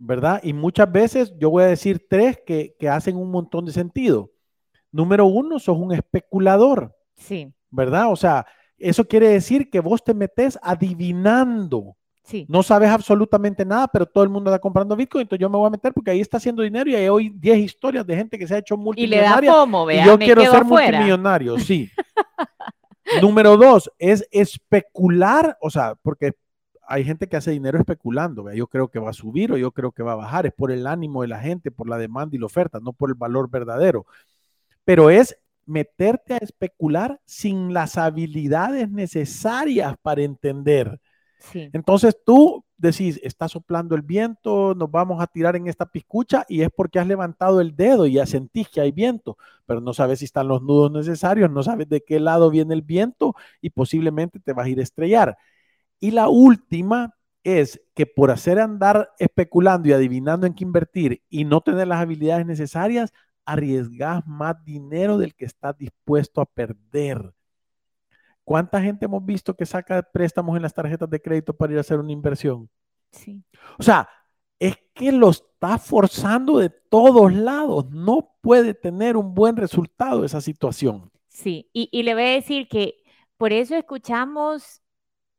¿verdad? 0.00 0.40
Y 0.42 0.54
muchas 0.54 0.90
veces 0.90 1.32
yo 1.38 1.50
voy 1.50 1.62
a 1.62 1.66
decir 1.66 2.06
tres 2.08 2.40
que, 2.44 2.74
hacen 2.90 3.16
un 3.16 3.30
montón 3.30 3.66
de 3.66 3.72
sentido. 3.72 4.30
Número 4.90 5.26
uno, 5.26 5.58
sos 5.58 5.76
un 5.76 5.92
especulador. 5.92 6.96
Sí. 7.16 7.52
¿Verdad? 7.70 8.10
O 8.10 8.16
sea, 8.16 8.46
eso 8.78 9.06
quiere 9.06 9.28
decir 9.28 9.70
que 9.70 9.78
vos 9.78 10.02
te 10.02 10.14
metes 10.14 10.58
adivinando. 10.62 11.96
Sí. 12.24 12.46
No 12.48 12.62
sabes 12.62 12.88
absolutamente 12.88 13.64
nada, 13.64 13.88
pero 13.88 14.06
todo 14.06 14.24
el 14.24 14.30
mundo 14.30 14.50
está 14.50 14.58
comprando 14.58 14.96
Bitcoin, 14.96 15.22
entonces 15.22 15.40
yo 15.40 15.50
me 15.50 15.58
voy 15.58 15.66
a 15.66 15.70
meter 15.70 15.92
porque 15.92 16.12
ahí 16.12 16.20
está 16.20 16.38
haciendo 16.38 16.62
dinero 16.62 16.88
y 16.88 16.94
hay 16.94 17.08
hoy 17.08 17.28
10 17.36 17.58
historias 17.58 18.06
de 18.06 18.16
gente 18.16 18.38
que 18.38 18.46
se 18.46 18.54
ha 18.54 18.58
hecho 18.58 18.76
multimillonaria. 18.76 19.52
Y, 19.52 19.98
y 19.98 20.04
yo 20.04 20.18
quiero 20.18 20.42
ser 20.42 20.64
multimillonario, 20.64 21.58
sí. 21.58 21.90
Número 23.20 23.56
dos 23.56 23.90
es 23.98 24.26
especular, 24.30 25.58
o 25.60 25.68
sea, 25.68 25.94
porque 26.00 26.32
hay 26.90 27.04
gente 27.04 27.28
que 27.28 27.36
hace 27.36 27.52
dinero 27.52 27.78
especulando, 27.78 28.52
yo 28.52 28.66
creo 28.66 28.88
que 28.88 28.98
va 28.98 29.10
a 29.10 29.12
subir 29.12 29.52
o 29.52 29.56
yo 29.56 29.70
creo 29.70 29.92
que 29.92 30.02
va 30.02 30.12
a 30.12 30.16
bajar, 30.16 30.46
es 30.46 30.52
por 30.52 30.72
el 30.72 30.88
ánimo 30.88 31.22
de 31.22 31.28
la 31.28 31.38
gente, 31.38 31.70
por 31.70 31.88
la 31.88 31.96
demanda 31.98 32.34
y 32.34 32.40
la 32.40 32.46
oferta, 32.46 32.80
no 32.80 32.92
por 32.92 33.10
el 33.10 33.14
valor 33.14 33.48
verdadero. 33.48 34.06
Pero 34.84 35.08
es 35.08 35.38
meterte 35.66 36.34
a 36.34 36.38
especular 36.38 37.20
sin 37.24 37.72
las 37.72 37.96
habilidades 37.96 38.90
necesarias 38.90 39.94
para 40.02 40.22
entender. 40.22 41.00
Entonces 41.52 42.18
tú 42.26 42.64
decís, 42.76 43.20
está 43.22 43.48
soplando 43.48 43.94
el 43.94 44.02
viento, 44.02 44.74
nos 44.74 44.90
vamos 44.90 45.22
a 45.22 45.28
tirar 45.28 45.54
en 45.54 45.68
esta 45.68 45.86
piscucha 45.86 46.44
y 46.48 46.62
es 46.62 46.70
porque 46.74 46.98
has 46.98 47.06
levantado 47.06 47.60
el 47.60 47.76
dedo 47.76 48.06
y 48.06 48.14
ya 48.14 48.26
sentís 48.26 48.68
que 48.68 48.80
hay 48.80 48.90
viento, 48.90 49.38
pero 49.64 49.80
no 49.80 49.94
sabes 49.94 50.18
si 50.18 50.24
están 50.24 50.48
los 50.48 50.60
nudos 50.60 50.90
necesarios, 50.90 51.50
no 51.50 51.62
sabes 51.62 51.88
de 51.88 52.02
qué 52.02 52.18
lado 52.18 52.50
viene 52.50 52.74
el 52.74 52.82
viento 52.82 53.36
y 53.60 53.70
posiblemente 53.70 54.40
te 54.40 54.52
vas 54.52 54.66
a 54.66 54.70
ir 54.70 54.80
a 54.80 54.82
estrellar. 54.82 55.38
Y 56.00 56.10
la 56.10 56.28
última 56.28 57.14
es 57.44 57.80
que 57.94 58.06
por 58.06 58.30
hacer 58.30 58.58
andar 58.58 59.10
especulando 59.18 59.88
y 59.88 59.92
adivinando 59.92 60.46
en 60.46 60.54
qué 60.54 60.64
invertir 60.64 61.22
y 61.28 61.44
no 61.44 61.60
tener 61.60 61.86
las 61.86 62.00
habilidades 62.00 62.46
necesarias, 62.46 63.12
arriesgas 63.44 64.26
más 64.26 64.62
dinero 64.64 65.18
del 65.18 65.34
que 65.34 65.44
estás 65.44 65.76
dispuesto 65.76 66.40
a 66.40 66.46
perder. 66.46 67.32
¿Cuánta 68.44 68.80
gente 68.80 69.04
hemos 69.04 69.24
visto 69.24 69.54
que 69.54 69.66
saca 69.66 70.02
préstamos 70.02 70.56
en 70.56 70.62
las 70.62 70.74
tarjetas 70.74 71.08
de 71.08 71.20
crédito 71.20 71.54
para 71.54 71.72
ir 71.72 71.78
a 71.78 71.82
hacer 71.82 71.98
una 71.98 72.12
inversión? 72.12 72.68
Sí. 73.12 73.42
O 73.78 73.82
sea, 73.82 74.08
es 74.58 74.76
que 74.94 75.12
lo 75.12 75.30
está 75.30 75.78
forzando 75.78 76.58
de 76.58 76.70
todos 76.70 77.32
lados. 77.32 77.90
No 77.90 78.34
puede 78.40 78.74
tener 78.74 79.16
un 79.16 79.34
buen 79.34 79.56
resultado 79.56 80.24
esa 80.24 80.40
situación. 80.40 81.10
Sí, 81.28 81.70
y, 81.72 81.88
y 81.92 82.02
le 82.02 82.14
voy 82.14 82.24
a 82.24 82.30
decir 82.30 82.68
que 82.68 82.96
por 83.36 83.52
eso 83.52 83.74
escuchamos 83.76 84.79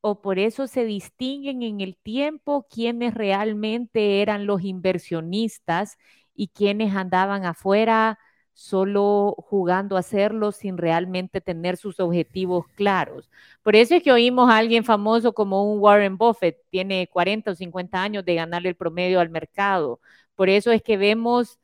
o 0.01 0.21
por 0.21 0.39
eso 0.39 0.67
se 0.67 0.85
distinguen 0.85 1.63
en 1.63 1.81
el 1.81 1.97
tiempo 1.97 2.67
quienes 2.69 3.13
realmente 3.13 4.21
eran 4.21 4.45
los 4.47 4.63
inversionistas 4.63 5.97
y 6.35 6.49
quienes 6.49 6.95
andaban 6.95 7.45
afuera 7.45 8.19
solo 8.53 9.35
jugando 9.37 9.95
a 9.95 9.99
hacerlo 9.99 10.51
sin 10.51 10.77
realmente 10.77 11.41
tener 11.41 11.77
sus 11.77 11.99
objetivos 11.99 12.65
claros. 12.75 13.29
Por 13.63 13.75
eso 13.75 13.95
es 13.95 14.03
que 14.03 14.11
oímos 14.11 14.49
a 14.49 14.57
alguien 14.57 14.83
famoso 14.83 15.33
como 15.33 15.71
un 15.71 15.79
Warren 15.79 16.17
Buffett, 16.17 16.57
tiene 16.69 17.07
40 17.07 17.51
o 17.51 17.55
50 17.55 18.01
años 18.03 18.25
de 18.25 18.35
ganarle 18.35 18.69
el 18.69 18.75
promedio 18.75 19.19
al 19.19 19.29
mercado. 19.29 19.99
Por 20.35 20.49
eso 20.49 20.71
es 20.71 20.81
que 20.83 20.97
vemos 20.97 21.59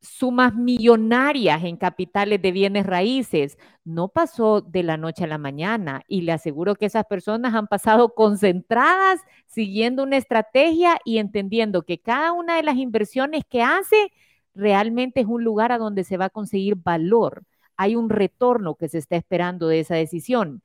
sumas 0.00 0.54
millonarias 0.54 1.64
en 1.64 1.76
capitales 1.76 2.40
de 2.42 2.52
bienes 2.52 2.86
raíces. 2.86 3.58
No 3.84 4.08
pasó 4.08 4.60
de 4.60 4.82
la 4.82 4.96
noche 4.96 5.24
a 5.24 5.26
la 5.26 5.38
mañana 5.38 6.02
y 6.08 6.22
le 6.22 6.32
aseguro 6.32 6.74
que 6.76 6.86
esas 6.86 7.04
personas 7.06 7.54
han 7.54 7.66
pasado 7.66 8.14
concentradas, 8.14 9.20
siguiendo 9.46 10.02
una 10.04 10.16
estrategia 10.16 10.98
y 11.04 11.18
entendiendo 11.18 11.82
que 11.82 12.00
cada 12.00 12.32
una 12.32 12.56
de 12.56 12.62
las 12.62 12.76
inversiones 12.76 13.44
que 13.48 13.62
hace 13.62 14.12
realmente 14.54 15.20
es 15.20 15.26
un 15.26 15.44
lugar 15.44 15.72
a 15.72 15.78
donde 15.78 16.04
se 16.04 16.16
va 16.16 16.26
a 16.26 16.30
conseguir 16.30 16.76
valor. 16.76 17.44
Hay 17.76 17.96
un 17.96 18.10
retorno 18.10 18.74
que 18.76 18.88
se 18.88 18.98
está 18.98 19.16
esperando 19.16 19.68
de 19.68 19.80
esa 19.80 19.94
decisión. 19.96 20.62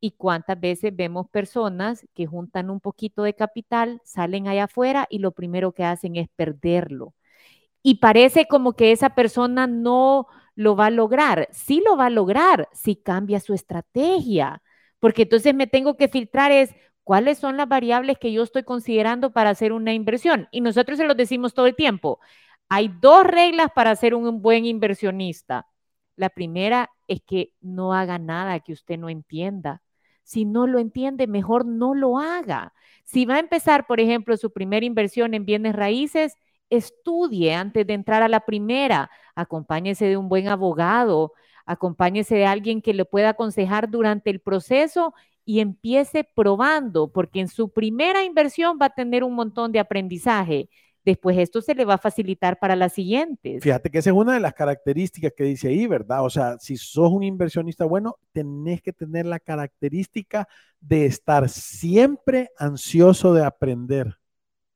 ¿Y 0.00 0.12
cuántas 0.12 0.58
veces 0.60 0.96
vemos 0.96 1.28
personas 1.30 2.06
que 2.14 2.26
juntan 2.26 2.70
un 2.70 2.80
poquito 2.80 3.22
de 3.22 3.34
capital, 3.34 4.00
salen 4.04 4.48
allá 4.48 4.64
afuera 4.64 5.06
y 5.10 5.18
lo 5.18 5.32
primero 5.32 5.72
que 5.72 5.84
hacen 5.84 6.16
es 6.16 6.28
perderlo? 6.36 7.14
Y 7.82 7.96
parece 7.96 8.46
como 8.46 8.74
que 8.74 8.92
esa 8.92 9.10
persona 9.10 9.66
no 9.66 10.26
lo 10.54 10.76
va 10.76 10.86
a 10.86 10.90
lograr. 10.90 11.48
Sí 11.52 11.82
lo 11.84 11.96
va 11.96 12.06
a 12.06 12.10
lograr 12.10 12.68
si 12.72 12.96
cambia 12.96 13.40
su 13.40 13.54
estrategia, 13.54 14.62
porque 14.98 15.22
entonces 15.22 15.54
me 15.54 15.66
tengo 15.66 15.96
que 15.96 16.08
filtrar 16.08 16.52
es 16.52 16.74
cuáles 17.04 17.38
son 17.38 17.56
las 17.56 17.68
variables 17.68 18.18
que 18.18 18.32
yo 18.32 18.42
estoy 18.42 18.62
considerando 18.64 19.32
para 19.32 19.50
hacer 19.50 19.72
una 19.72 19.94
inversión. 19.94 20.48
Y 20.52 20.60
nosotros 20.60 20.98
se 20.98 21.04
los 21.04 21.16
decimos 21.16 21.54
todo 21.54 21.66
el 21.66 21.76
tiempo. 21.76 22.20
Hay 22.68 22.88
dos 23.00 23.24
reglas 23.24 23.68
para 23.74 23.96
ser 23.96 24.14
un 24.14 24.42
buen 24.42 24.66
inversionista. 24.66 25.66
La 26.16 26.28
primera 26.28 26.90
es 27.08 27.22
que 27.22 27.52
no 27.60 27.94
haga 27.94 28.18
nada 28.18 28.60
que 28.60 28.72
usted 28.72 28.98
no 28.98 29.08
entienda. 29.08 29.82
Si 30.22 30.44
no 30.44 30.66
lo 30.66 30.78
entiende, 30.78 31.26
mejor 31.26 31.66
no 31.66 31.94
lo 31.94 32.18
haga. 32.18 32.74
Si 33.04 33.24
va 33.24 33.36
a 33.36 33.40
empezar, 33.40 33.86
por 33.86 34.00
ejemplo, 34.00 34.36
su 34.36 34.52
primera 34.52 34.86
inversión 34.86 35.34
en 35.34 35.44
bienes 35.46 35.74
raíces, 35.74 36.36
estudie 36.70 37.54
antes 37.54 37.86
de 37.86 37.94
entrar 37.94 38.22
a 38.22 38.28
la 38.28 38.40
primera, 38.40 39.10
acompáñese 39.34 40.06
de 40.06 40.16
un 40.16 40.28
buen 40.28 40.48
abogado, 40.48 41.32
acompáñese 41.66 42.36
de 42.36 42.46
alguien 42.46 42.80
que 42.80 42.94
le 42.94 43.04
pueda 43.04 43.30
aconsejar 43.30 43.90
durante 43.90 44.30
el 44.30 44.40
proceso 44.40 45.12
y 45.44 45.60
empiece 45.60 46.24
probando, 46.24 47.12
porque 47.12 47.40
en 47.40 47.48
su 47.48 47.70
primera 47.72 48.24
inversión 48.24 48.78
va 48.80 48.86
a 48.86 48.94
tener 48.94 49.24
un 49.24 49.34
montón 49.34 49.72
de 49.72 49.80
aprendizaje. 49.80 50.68
Después 51.04 51.38
esto 51.38 51.62
se 51.62 51.74
le 51.74 51.86
va 51.86 51.94
a 51.94 51.98
facilitar 51.98 52.58
para 52.58 52.76
las 52.76 52.92
siguientes. 52.92 53.62
Fíjate 53.62 53.90
que 53.90 53.98
esa 53.98 54.10
es 54.10 54.16
una 54.16 54.34
de 54.34 54.40
las 54.40 54.52
características 54.52 55.32
que 55.34 55.44
dice 55.44 55.68
ahí, 55.68 55.86
¿verdad? 55.86 56.24
O 56.24 56.30
sea, 56.30 56.58
si 56.58 56.76
sos 56.76 57.10
un 57.10 57.22
inversionista 57.22 57.86
bueno, 57.86 58.16
tenés 58.32 58.82
que 58.82 58.92
tener 58.92 59.24
la 59.24 59.40
característica 59.40 60.46
de 60.78 61.06
estar 61.06 61.48
siempre 61.48 62.50
ansioso 62.58 63.32
de 63.32 63.44
aprender. 63.44 64.18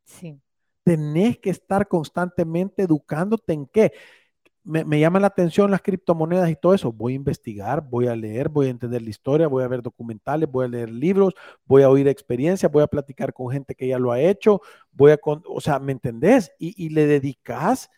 Sí 0.05 0.41
tenés 0.85 1.39
que 1.39 1.51
estar 1.51 1.89
constantemente 1.89 2.83
educándote 2.83 3.53
en 3.55 3.67
qué. 3.67 3.93
Me, 4.63 4.85
me 4.85 5.01
llama 5.01 5.21
la 5.21 5.27
atención 5.29 5.71
las 5.71 5.83
criptomonedas 5.83 6.51
y 6.51 6.57
todo 6.57 6.75
eso. 6.75 6.93
Voy 6.93 7.15
a 7.15 7.17
investigar, 7.17 7.83
voy 7.89 8.07
a 8.07 8.17
leer, 8.17 8.49
voy 8.49 8.69
a 8.69 8.71
entender 8.71 9.03
la 9.03 9.11
historia, 9.11 9.49
voy 9.49 9.65
a 9.65 9.69
ver 9.69 9.83
documentales, 9.83 10.51
voy 10.51 10.67
a 10.67 10.69
leer 10.69 10.91
libros, 10.91 11.35
voy 11.67 11.83
a 11.83 11.91
oír 11.91 12.09
experiencias, 12.09 12.71
voy 12.73 12.83
a 12.83 12.87
platicar 12.87 13.33
con 13.35 13.51
gente 13.51 13.75
que 13.75 13.89
ya 13.89 13.99
lo 13.99 14.13
ha 14.13 14.21
hecho, 14.21 14.61
voy 14.93 15.13
a, 15.13 15.19
o 15.25 15.61
sea, 15.61 15.79
¿me 15.81 15.93
entendés? 15.93 16.53
Y, 16.59 16.75
y 16.83 16.91
le 16.91 17.07
dedicas 17.07 17.91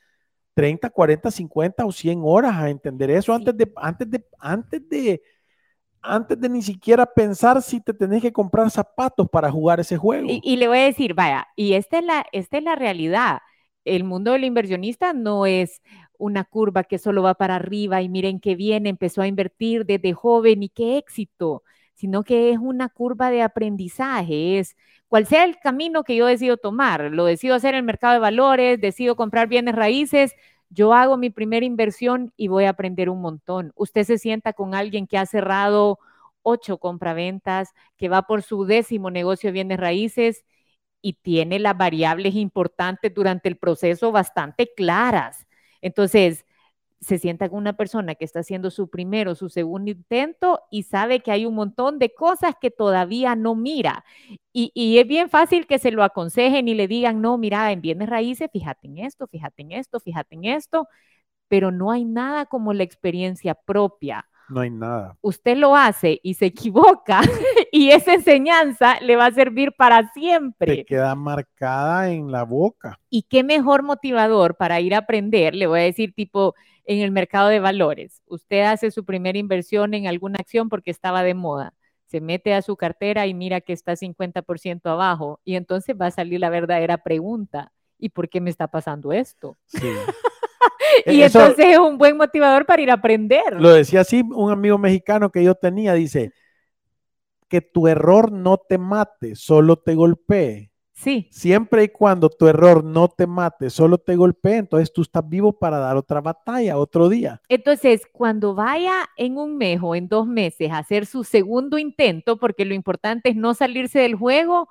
30, 0.54 0.90
40, 0.90 1.30
50 1.30 1.84
o 1.84 1.92
100 1.92 2.22
horas 2.24 2.56
a 2.56 2.70
entender 2.70 3.10
eso 3.10 3.34
antes 3.34 3.56
de, 3.56 3.70
antes 3.76 4.10
de, 4.10 4.24
antes 4.38 4.88
de, 4.88 5.22
antes 6.06 6.40
de 6.40 6.48
ni 6.48 6.62
siquiera 6.62 7.06
pensar 7.06 7.62
si 7.62 7.80
te 7.80 7.92
tenés 7.92 8.22
que 8.22 8.32
comprar 8.32 8.70
zapatos 8.70 9.28
para 9.28 9.50
jugar 9.50 9.80
ese 9.80 9.96
juego. 9.96 10.26
Y, 10.28 10.56
le 10.56 10.68
voy 10.68 10.78
a 10.78 10.84
decir, 10.84 11.14
vaya, 11.14 11.48
y 11.56 11.74
esta 11.74 11.98
es, 11.98 12.04
la, 12.04 12.26
esta 12.32 12.58
es 12.58 12.64
la 12.64 12.76
realidad. 12.76 13.40
El 13.84 14.04
mundo 14.04 14.32
del 14.32 14.44
inversionista 14.44 15.12
no 15.12 15.46
es 15.46 15.82
una 16.18 16.44
curva 16.44 16.84
que 16.84 16.98
solo 16.98 17.22
va 17.22 17.34
para 17.34 17.56
arriba 17.56 18.02
y 18.02 18.08
miren 18.08 18.40
qué 18.40 18.54
bien, 18.54 18.86
empezó 18.86 19.22
a 19.22 19.26
invertir 19.26 19.84
desde 19.84 20.12
joven 20.12 20.62
y 20.62 20.68
qué 20.68 20.96
éxito, 20.98 21.62
sino 21.94 22.24
que 22.24 22.50
es 22.50 22.58
una 22.58 22.88
curva 22.88 23.30
de 23.30 23.42
aprendizaje, 23.42 24.58
es 24.58 24.76
cual 25.08 25.26
sea 25.26 25.44
el 25.44 25.58
camino 25.58 26.04
que 26.04 26.16
yo 26.16 26.26
decido 26.26 26.56
tomar, 26.56 27.10
lo 27.12 27.24
decido 27.24 27.54
hacer 27.54 27.74
en 27.74 27.78
el 27.78 27.84
mercado 27.84 28.14
de 28.14 28.20
valores, 28.20 28.80
decido 28.80 29.16
comprar 29.16 29.48
bienes 29.48 29.74
raíces, 29.74 30.34
yo 30.70 30.94
hago 30.94 31.16
mi 31.16 31.30
primera 31.30 31.66
inversión 31.66 32.32
y 32.36 32.48
voy 32.48 32.64
a 32.64 32.70
aprender 32.70 33.10
un 33.10 33.20
montón. 33.20 33.72
Usted 33.76 34.04
se 34.04 34.18
sienta 34.18 34.52
con 34.52 34.74
alguien 34.74 35.06
que 35.06 35.18
ha 35.18 35.26
cerrado 35.26 35.98
ocho 36.42 36.78
compraventas, 36.78 37.70
que 37.96 38.08
va 38.08 38.22
por 38.22 38.42
su 38.42 38.64
décimo 38.66 39.10
negocio 39.10 39.48
de 39.48 39.52
bienes 39.52 39.80
raíces 39.80 40.44
y 41.02 41.14
tiene 41.14 41.58
las 41.58 41.76
variables 41.76 42.34
importantes 42.36 43.14
durante 43.14 43.48
el 43.48 43.58
proceso 43.58 44.12
bastante 44.12 44.72
claras. 44.76 45.46
Entonces, 45.82 46.45
se 47.00 47.18
sienta 47.18 47.48
con 47.48 47.58
una 47.58 47.74
persona 47.74 48.14
que 48.14 48.24
está 48.24 48.40
haciendo 48.40 48.70
su 48.70 48.88
primero, 48.88 49.34
su 49.34 49.48
segundo 49.48 49.90
intento 49.90 50.62
y 50.70 50.84
sabe 50.84 51.20
que 51.20 51.30
hay 51.30 51.46
un 51.46 51.54
montón 51.54 51.98
de 51.98 52.14
cosas 52.14 52.54
que 52.60 52.70
todavía 52.70 53.36
no 53.36 53.54
mira. 53.54 54.04
Y, 54.52 54.98
es 54.98 55.06
bien 55.06 55.28
fácil 55.28 55.66
que 55.66 55.78
se 55.78 55.90
lo 55.90 56.02
aconsejen 56.02 56.68
y 56.68 56.74
le 56.74 56.88
digan, 56.88 57.20
no, 57.20 57.36
mira, 57.38 57.70
en 57.72 57.82
bienes 57.82 58.08
raíces, 58.08 58.48
fíjate 58.52 58.86
en 58.86 58.98
esto, 58.98 59.26
fíjate 59.26 59.62
en 59.62 59.72
esto, 59.72 60.00
fíjate 60.00 60.34
en 60.34 60.44
esto, 60.46 60.88
pero 61.48 61.70
no 61.70 61.90
hay 61.90 62.04
nada 62.04 62.46
como 62.46 62.72
la 62.72 62.82
experiencia 62.84 63.54
propia. 63.54 64.26
No 64.48 64.60
hay 64.60 64.70
nada. 64.70 65.16
Usted 65.22 65.56
lo 65.56 65.74
hace 65.74 66.20
y 66.22 66.34
se 66.34 66.46
equivoca 66.46 67.20
y 67.72 67.90
esa 67.90 68.14
enseñanza 68.14 69.00
le 69.00 69.16
va 69.16 69.26
a 69.26 69.32
servir 69.32 69.72
para 69.72 70.12
siempre. 70.12 70.76
Te 70.76 70.84
queda 70.84 71.14
marcada 71.14 72.10
en 72.10 72.30
la 72.30 72.44
boca. 72.44 72.98
Y 73.10 73.22
qué 73.22 73.42
mejor 73.42 73.82
motivador 73.82 74.56
para 74.56 74.80
ir 74.80 74.94
a 74.94 74.98
aprender, 74.98 75.54
le 75.54 75.66
voy 75.66 75.80
a 75.80 75.84
decir 75.84 76.12
tipo 76.14 76.54
en 76.84 77.00
el 77.00 77.10
mercado 77.10 77.48
de 77.48 77.60
valores. 77.60 78.22
Usted 78.26 78.62
hace 78.62 78.90
su 78.90 79.04
primera 79.04 79.38
inversión 79.38 79.94
en 79.94 80.06
alguna 80.06 80.38
acción 80.38 80.68
porque 80.68 80.90
estaba 80.90 81.22
de 81.22 81.34
moda. 81.34 81.74
Se 82.06 82.20
mete 82.20 82.54
a 82.54 82.62
su 82.62 82.76
cartera 82.76 83.26
y 83.26 83.34
mira 83.34 83.60
que 83.60 83.72
está 83.72 83.96
50% 83.96 84.86
abajo 84.86 85.40
y 85.44 85.56
entonces 85.56 85.96
va 86.00 86.06
a 86.06 86.12
salir 86.12 86.38
la 86.38 86.50
verdadera 86.50 86.98
pregunta. 86.98 87.72
¿Y 87.98 88.10
por 88.10 88.28
qué 88.28 88.40
me 88.40 88.50
está 88.50 88.68
pasando 88.68 89.12
esto? 89.12 89.56
Sí. 89.66 89.80
y 91.06 91.22
entonces 91.22 91.66
es 91.66 91.78
un 91.78 91.98
buen 91.98 92.16
motivador 92.16 92.66
para 92.66 92.82
ir 92.82 92.90
a 92.90 92.94
aprender. 92.94 93.60
Lo 93.60 93.70
decía 93.70 94.00
así 94.00 94.22
un 94.22 94.50
amigo 94.50 94.78
mexicano 94.78 95.30
que 95.30 95.42
yo 95.42 95.54
tenía, 95.54 95.94
dice, 95.94 96.32
que 97.48 97.60
tu 97.60 97.88
error 97.88 98.32
no 98.32 98.58
te 98.58 98.78
mate, 98.78 99.36
solo 99.36 99.76
te 99.76 99.94
golpee. 99.94 100.70
Sí. 100.92 101.28
Siempre 101.30 101.84
y 101.84 101.88
cuando 101.88 102.30
tu 102.30 102.48
error 102.48 102.82
no 102.82 103.08
te 103.08 103.26
mate, 103.26 103.68
solo 103.68 103.98
te 103.98 104.16
golpee, 104.16 104.56
entonces 104.56 104.90
tú 104.90 105.02
estás 105.02 105.28
vivo 105.28 105.52
para 105.52 105.78
dar 105.78 105.96
otra 105.96 106.22
batalla, 106.22 106.78
otro 106.78 107.10
día. 107.10 107.42
Entonces, 107.50 108.02
cuando 108.10 108.54
vaya 108.54 109.04
en 109.18 109.36
un 109.36 109.58
mes 109.58 109.78
o 109.82 109.94
en 109.94 110.08
dos 110.08 110.26
meses 110.26 110.70
a 110.70 110.78
hacer 110.78 111.04
su 111.04 111.22
segundo 111.22 111.76
intento, 111.76 112.38
porque 112.38 112.64
lo 112.64 112.72
importante 112.72 113.28
es 113.28 113.36
no 113.36 113.52
salirse 113.52 113.98
del 113.98 114.14
juego, 114.14 114.70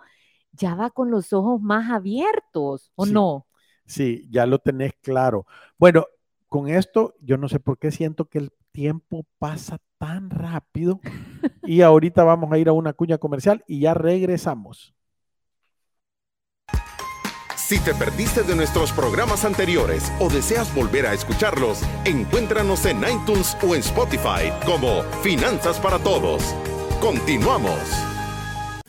ya 0.51 0.73
va 0.73 0.89
con 0.89 1.12
los 1.12 1.31
ojos 1.31 1.62
más 1.62 1.91
abiertos, 1.91 2.91
¿o 2.95 3.05
no? 3.05 3.45
Sí, 3.86 4.28
ya 4.32 4.45
lo 4.45 4.60
tenés 4.60 4.93
claro. 5.02 5.45
Bueno, 5.78 6.06
con 6.48 6.69
esto 6.69 7.15
yo 7.21 7.38
no 7.38 7.50
sé 7.50 7.60
por 7.60 7.78
qué 7.78 7.91
siento 7.91 8.26
que 8.26 8.39
el 8.39 8.52
tiempo 8.71 9.26
pasa 9.39 9.80
tan 9.98 10.30
rápido 10.30 11.00
y 11.63 11.82
ahorita 11.82 12.24
vamos 12.24 12.52
a 12.52 12.58
ir 12.58 12.67
a 12.67 12.74
una 12.74 12.93
cuña 12.93 13.17
comercial 13.17 13.63
y 13.67 13.82
ya 13.82 13.93
regresamos. 13.93 14.93
Si 17.56 17.80
te 17.80 17.95
perdiste 17.95 18.43
de 18.43 18.56
nuestros 18.56 18.91
programas 18.91 19.43
anteriores 19.43 20.12
o 20.19 20.30
deseas 20.30 20.74
volver 20.76 21.08
a 21.08 21.13
escucharlos, 21.13 21.82
encuéntranos 22.06 22.86
en 22.86 23.00
iTunes 23.00 23.58
o 23.67 23.74
en 23.74 23.80
Spotify 23.80 24.52
como 24.67 25.02
Finanzas 25.24 25.80
para 25.80 25.98
Todos. 25.98 26.43
Continuamos. 27.02 28.14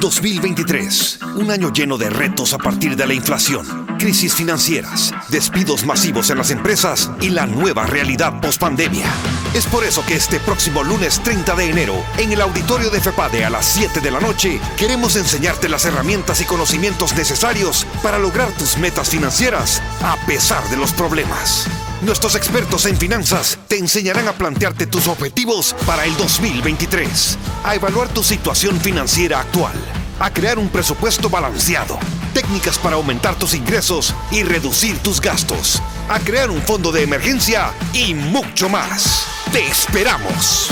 2023, 0.00 1.18
un 1.36 1.50
año 1.50 1.72
lleno 1.72 1.98
de 1.98 2.10
retos 2.10 2.52
a 2.54 2.58
partir 2.58 2.96
de 2.96 3.06
la 3.06 3.14
inflación, 3.14 3.86
crisis 3.98 4.34
financieras, 4.34 5.12
despidos 5.28 5.84
masivos 5.84 6.30
en 6.30 6.38
las 6.38 6.50
empresas 6.50 7.10
y 7.20 7.30
la 7.30 7.46
nueva 7.46 7.86
realidad 7.86 8.40
post-pandemia. 8.40 9.06
Es 9.54 9.66
por 9.66 9.84
eso 9.84 10.04
que 10.06 10.14
este 10.14 10.40
próximo 10.40 10.84
lunes 10.84 11.20
30 11.22 11.54
de 11.54 11.70
enero, 11.70 11.94
en 12.18 12.32
el 12.32 12.40
auditorio 12.40 12.90
de 12.90 13.00
FEPADE 13.00 13.44
a 13.44 13.50
las 13.50 13.66
7 13.66 14.00
de 14.00 14.10
la 14.10 14.20
noche, 14.20 14.60
queremos 14.76 15.16
enseñarte 15.16 15.68
las 15.68 15.84
herramientas 15.84 16.40
y 16.40 16.44
conocimientos 16.44 17.14
necesarios 17.14 17.86
para 18.02 18.18
lograr 18.18 18.52
tus 18.52 18.78
metas 18.78 19.10
financieras 19.10 19.82
a 20.02 20.16
pesar 20.26 20.68
de 20.70 20.76
los 20.76 20.92
problemas. 20.92 21.68
Nuestros 22.02 22.36
expertos 22.36 22.86
en 22.86 22.96
finanzas 22.96 23.58
te 23.66 23.76
enseñarán 23.76 24.28
a 24.28 24.32
plantearte 24.32 24.86
tus 24.86 25.08
objetivos 25.08 25.74
para 25.84 26.04
el 26.04 26.16
2023, 26.16 27.36
a 27.64 27.74
evaluar 27.74 28.08
tu 28.08 28.22
situación 28.22 28.80
financiera 28.80 29.40
actual, 29.40 29.74
a 30.20 30.32
crear 30.32 30.60
un 30.60 30.68
presupuesto 30.68 31.28
balanceado, 31.28 31.98
técnicas 32.34 32.78
para 32.78 32.94
aumentar 32.94 33.34
tus 33.34 33.52
ingresos 33.52 34.14
y 34.30 34.44
reducir 34.44 34.96
tus 34.98 35.20
gastos, 35.20 35.82
a 36.08 36.20
crear 36.20 36.50
un 36.50 36.62
fondo 36.62 36.92
de 36.92 37.02
emergencia 37.02 37.72
y 37.92 38.14
mucho 38.14 38.68
más. 38.68 39.26
¡Te 39.52 39.66
esperamos! 39.66 40.70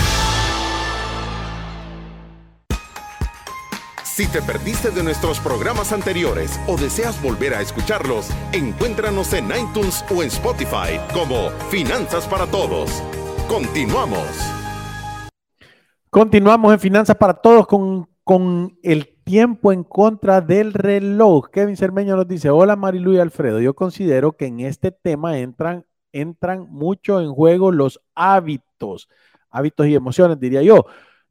Si 4.16 4.26
te 4.26 4.40
perdiste 4.40 4.90
de 4.90 5.02
nuestros 5.02 5.38
programas 5.40 5.92
anteriores 5.92 6.59
o 6.66 6.79
deseas 6.79 7.22
volver 7.22 7.52
a 7.52 7.61
escucharlos, 7.61 8.31
encuéntranos 8.50 9.35
en 9.35 9.44
iTunes 9.50 10.02
o 10.11 10.22
en 10.22 10.29
Spotify 10.29 10.98
como 11.12 11.50
Finanzas 11.68 12.26
para 12.26 12.46
Todos. 12.46 13.02
Continuamos. 13.46 14.26
Continuamos 16.09 16.72
en 16.72 16.81
Finanzas 16.81 17.14
para 17.16 17.35
Todos 17.35 17.66
con, 17.66 18.09
con 18.24 18.79
el 18.83 19.07
tiempo 19.22 19.70
en 19.70 19.85
contra 19.85 20.40
del 20.40 20.72
reloj. 20.72 21.50
Kevin 21.50 21.76
Cermeño 21.76 22.16
nos 22.16 22.26
dice, 22.26 22.48
hola 22.48 22.74
Marilu 22.74 23.12
y 23.12 23.18
Alfredo, 23.18 23.61
yo 23.61 23.74
considero 23.74 24.33
que 24.33 24.46
en 24.46 24.61
este 24.61 24.92
tema 24.92 25.37
entran, 25.40 25.85
entran 26.12 26.66
mucho 26.70 27.20
en 27.20 27.35
juego 27.35 27.70
los 27.70 28.00
hábitos, 28.14 29.11
hábitos 29.50 29.87
y 29.88 29.94
emociones, 29.94 30.40
diría 30.40 30.62
yo. 30.62 30.87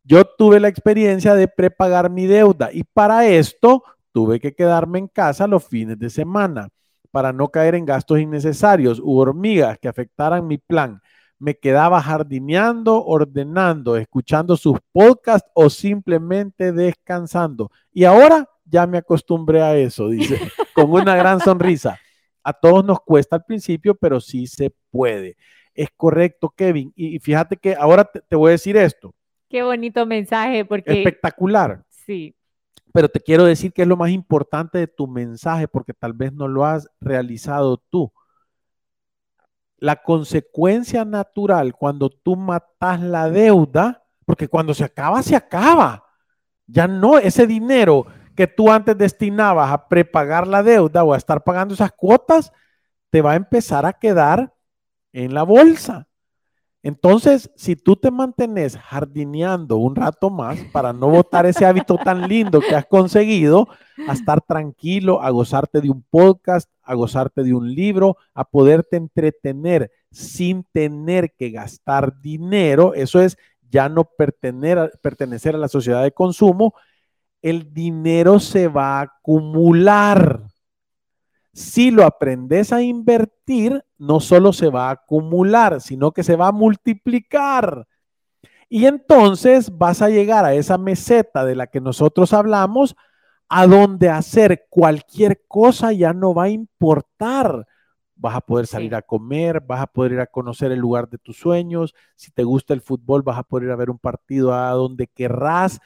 Yo 0.07 0.23
tuve 0.23 0.59
la 0.59 0.67
experiencia 0.67 1.33
de 1.33 1.47
prepagar 1.47 2.11
mi 2.11 2.27
deuda 2.27 2.69
y 2.71 2.83
para 2.83 3.27
esto 3.27 3.83
tuve 4.11 4.39
que 4.39 4.53
quedarme 4.53 4.99
en 4.99 5.07
casa 5.07 5.47
los 5.47 5.65
fines 5.65 5.97
de 5.97 6.11
semana 6.11 6.69
para 7.09 7.33
no 7.33 7.49
caer 7.49 7.73
en 7.73 7.85
gastos 7.85 8.19
innecesarios 8.19 8.99
u 8.99 9.17
hormigas 9.17 9.79
que 9.79 9.87
afectaran 9.87 10.45
mi 10.45 10.59
plan. 10.59 11.01
Me 11.39 11.55
quedaba 11.57 12.01
jardineando, 12.01 13.03
ordenando, 13.03 13.97
escuchando 13.97 14.55
sus 14.55 14.77
podcasts 14.91 15.49
o 15.55 15.69
simplemente 15.71 16.71
descansando. 16.71 17.71
Y 17.91 18.03
ahora 18.03 18.47
ya 18.63 18.85
me 18.85 18.99
acostumbré 18.99 19.61
a 19.61 19.75
eso, 19.75 20.09
dice, 20.09 20.39
con 20.75 20.91
una 20.91 21.15
gran 21.15 21.39
sonrisa. 21.39 21.99
A 22.43 22.53
todos 22.53 22.85
nos 22.85 22.99
cuesta 22.99 23.37
al 23.37 23.43
principio, 23.43 23.95
pero 23.95 24.21
sí 24.21 24.45
se 24.45 24.71
puede. 24.91 25.35
Es 25.73 25.89
correcto, 25.97 26.53
Kevin. 26.55 26.93
Y 26.95 27.17
fíjate 27.19 27.57
que 27.57 27.75
ahora 27.75 28.05
te, 28.05 28.35
voy 28.35 28.49
a 28.49 28.51
decir 28.51 28.77
esto. 28.77 29.15
Qué 29.49 29.63
bonito 29.63 30.05
mensaje, 30.05 30.65
porque... 30.65 30.93
Espectacular. 30.93 31.83
Sí. 31.89 32.35
Pero 32.93 33.09
te 33.09 33.19
quiero 33.19 33.43
decir 33.43 33.73
que 33.73 33.81
es 33.81 33.87
lo 33.87 33.97
más 33.97 34.09
importante 34.11 34.77
de 34.77 34.87
tu 34.87 35.07
mensaje, 35.07 35.67
porque 35.67 35.93
tal 35.93 36.13
vez 36.13 36.31
no 36.31 36.47
lo 36.47 36.65
has 36.65 36.89
realizado 37.01 37.77
tú. 37.89 38.11
La 39.77 39.97
consecuencia 40.01 41.03
natural 41.03 41.75
cuando 41.75 42.09
tú 42.09 42.35
matas 42.35 43.01
la 43.01 43.29
deuda, 43.29 44.03
porque 44.25 44.47
cuando 44.47 44.73
se 44.73 44.83
acaba, 44.83 45.21
se 45.21 45.35
acaba. 45.35 46.05
Ya 46.67 46.87
no, 46.87 47.17
ese 47.17 47.45
dinero 47.45 48.07
que 48.35 48.47
tú 48.47 48.71
antes 48.71 48.97
destinabas 48.97 49.71
a 49.71 49.87
prepagar 49.87 50.47
la 50.47 50.63
deuda 50.63 51.03
o 51.03 51.13
a 51.13 51.17
estar 51.17 51.43
pagando 51.43 51.73
esas 51.73 51.91
cuotas, 51.91 52.51
te 53.09 53.21
va 53.21 53.33
a 53.33 53.35
empezar 53.35 53.85
a 53.85 53.93
quedar 53.93 54.53
en 55.13 55.33
la 55.33 55.43
bolsa. 55.43 56.07
Entonces, 56.85 57.49
si 57.55 57.75
tú 57.75 57.95
te 57.95 58.11
mantienes 58.11 58.77
jardineando 58.77 59.77
un 59.77 59.95
rato 59.95 60.29
más 60.29 60.59
para 60.71 60.93
no 60.93 61.09
botar 61.09 61.47
ese 61.47 61.65
hábito 61.65 61.97
tan 61.97 62.27
lindo 62.27 62.61
que 62.61 62.75
has 62.75 62.85
conseguido, 62.85 63.67
a 64.07 64.13
estar 64.13 64.39
tranquilo, 64.41 65.19
a 65.19 65.31
gozarte 65.31 65.81
de 65.81 65.89
un 65.89 66.03
podcast, 66.03 66.69
a 66.83 66.93
gozarte 66.93 67.41
de 67.41 67.55
un 67.55 67.73
libro, 67.73 68.17
a 68.35 68.47
poderte 68.47 68.97
entretener 68.97 69.89
sin 70.11 70.63
tener 70.71 71.33
que 71.33 71.49
gastar 71.49 72.21
dinero, 72.21 72.93
eso 72.93 73.19
es 73.19 73.35
ya 73.67 73.89
no 73.89 74.03
pertenecer 74.03 75.55
a 75.55 75.57
la 75.57 75.67
sociedad 75.67 76.03
de 76.03 76.11
consumo, 76.11 76.75
el 77.41 77.73
dinero 77.73 78.39
se 78.39 78.67
va 78.67 78.99
a 78.99 79.01
acumular. 79.01 80.44
Si 81.55 81.89
lo 81.89 82.03
aprendes 82.03 82.73
a 82.73 82.81
invertir, 82.81 83.85
no 83.97 84.19
solo 84.19 84.51
se 84.51 84.67
va 84.67 84.89
a 84.89 84.91
acumular, 84.91 85.79
sino 85.79 86.11
que 86.11 86.21
se 86.21 86.35
va 86.35 86.49
a 86.49 86.51
multiplicar. 86.51 87.87
Y 88.67 88.87
entonces 88.87 89.77
vas 89.77 90.01
a 90.01 90.09
llegar 90.09 90.43
a 90.43 90.53
esa 90.53 90.77
meseta 90.77 91.45
de 91.45 91.55
la 91.55 91.67
que 91.67 91.79
nosotros 91.79 92.33
hablamos, 92.33 92.97
a 93.47 93.67
donde 93.67 94.09
hacer 94.09 94.65
cualquier 94.69 95.43
cosa 95.47 95.93
ya 95.93 96.11
no 96.11 96.33
va 96.33 96.43
a 96.43 96.49
importar. 96.49 97.65
Vas 98.17 98.35
a 98.35 98.41
poder 98.41 98.67
salir 98.67 98.93
a 98.93 99.01
comer, 99.01 99.61
vas 99.61 99.79
a 99.79 99.87
poder 99.87 100.11
ir 100.11 100.19
a 100.19 100.27
conocer 100.27 100.73
el 100.73 100.79
lugar 100.79 101.07
de 101.07 101.19
tus 101.19 101.37
sueños. 101.37 101.95
Si 102.15 102.31
te 102.31 102.43
gusta 102.43 102.73
el 102.73 102.81
fútbol, 102.81 103.21
vas 103.21 103.37
a 103.37 103.43
poder 103.43 103.67
ir 103.67 103.71
a 103.71 103.77
ver 103.77 103.89
un 103.89 103.99
partido 103.99 104.53
a 104.53 104.71
donde 104.71 105.07
querrás. 105.07 105.79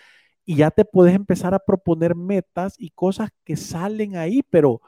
Y 0.46 0.56
ya 0.56 0.72
te 0.72 0.84
puedes 0.84 1.14
empezar 1.14 1.54
a 1.54 1.60
proponer 1.60 2.16
metas 2.16 2.74
y 2.80 2.90
cosas 2.90 3.30
que 3.44 3.56
salen 3.56 4.18
ahí, 4.18 4.42
pero 4.50 4.82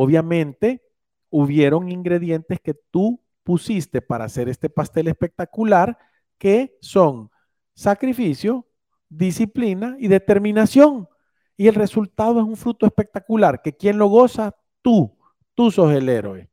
Obviamente, 0.00 0.80
hubieron 1.28 1.88
ingredientes 1.90 2.60
que 2.60 2.72
tú 2.72 3.20
pusiste 3.42 4.00
para 4.00 4.26
hacer 4.26 4.48
este 4.48 4.70
pastel 4.70 5.08
espectacular 5.08 5.98
que 6.38 6.76
son 6.80 7.32
sacrificio, 7.74 8.64
disciplina 9.08 9.96
y 9.98 10.06
determinación. 10.06 11.08
Y 11.56 11.66
el 11.66 11.74
resultado 11.74 12.38
es 12.38 12.46
un 12.46 12.56
fruto 12.56 12.86
espectacular, 12.86 13.60
que 13.60 13.72
quien 13.72 13.98
lo 13.98 14.06
goza, 14.06 14.54
tú, 14.82 15.18
tú 15.56 15.72
sos 15.72 15.92
el 15.92 16.08
héroe. 16.08 16.48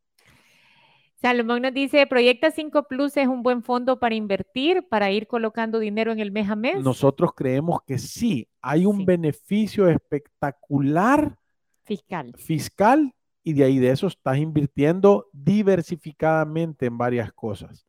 Salomón 1.21 1.61
nos 1.61 1.73
dice, 1.75 2.07
Proyecta 2.07 2.49
5 2.49 2.87
Plus 2.87 3.15
es 3.15 3.27
un 3.27 3.43
buen 3.43 3.61
fondo 3.61 3.99
para 3.99 4.15
invertir, 4.15 4.87
para 4.89 5.11
ir 5.11 5.27
colocando 5.27 5.77
dinero 5.77 6.11
en 6.11 6.19
el 6.19 6.31
mes 6.31 6.49
a 6.49 6.55
mes. 6.55 6.83
Nosotros 6.83 7.29
creemos 7.35 7.83
que 7.85 7.99
sí, 7.99 8.47
hay 8.59 8.87
un 8.87 9.05
beneficio 9.05 9.87
espectacular 9.87 11.37
fiscal. 11.83 12.33
Fiscal 12.37 13.13
y 13.45 13.53
de 13.53 13.63
ahí 13.63 13.77
de 13.77 13.91
eso 13.91 14.07
estás 14.07 14.37
invirtiendo 14.39 15.27
diversificadamente 15.31 16.87
en 16.87 16.97
varias 16.97 17.31
cosas. 17.31 17.85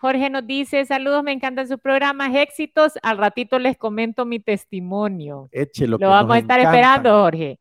Jorge 0.00 0.30
nos 0.30 0.46
dice, 0.46 0.84
saludos, 0.84 1.24
me 1.24 1.32
encantan 1.32 1.66
sus 1.66 1.80
programas, 1.80 2.32
éxitos. 2.36 2.92
Al 3.02 3.16
ratito 3.16 3.58
les 3.58 3.76
comento 3.76 4.26
mi 4.26 4.38
testimonio. 4.38 5.48
Échelo. 5.50 5.96
Lo 5.98 6.10
vamos 6.10 6.36
a 6.36 6.38
estar 6.38 6.60
esperando, 6.60 7.22
Jorge. 7.22 7.58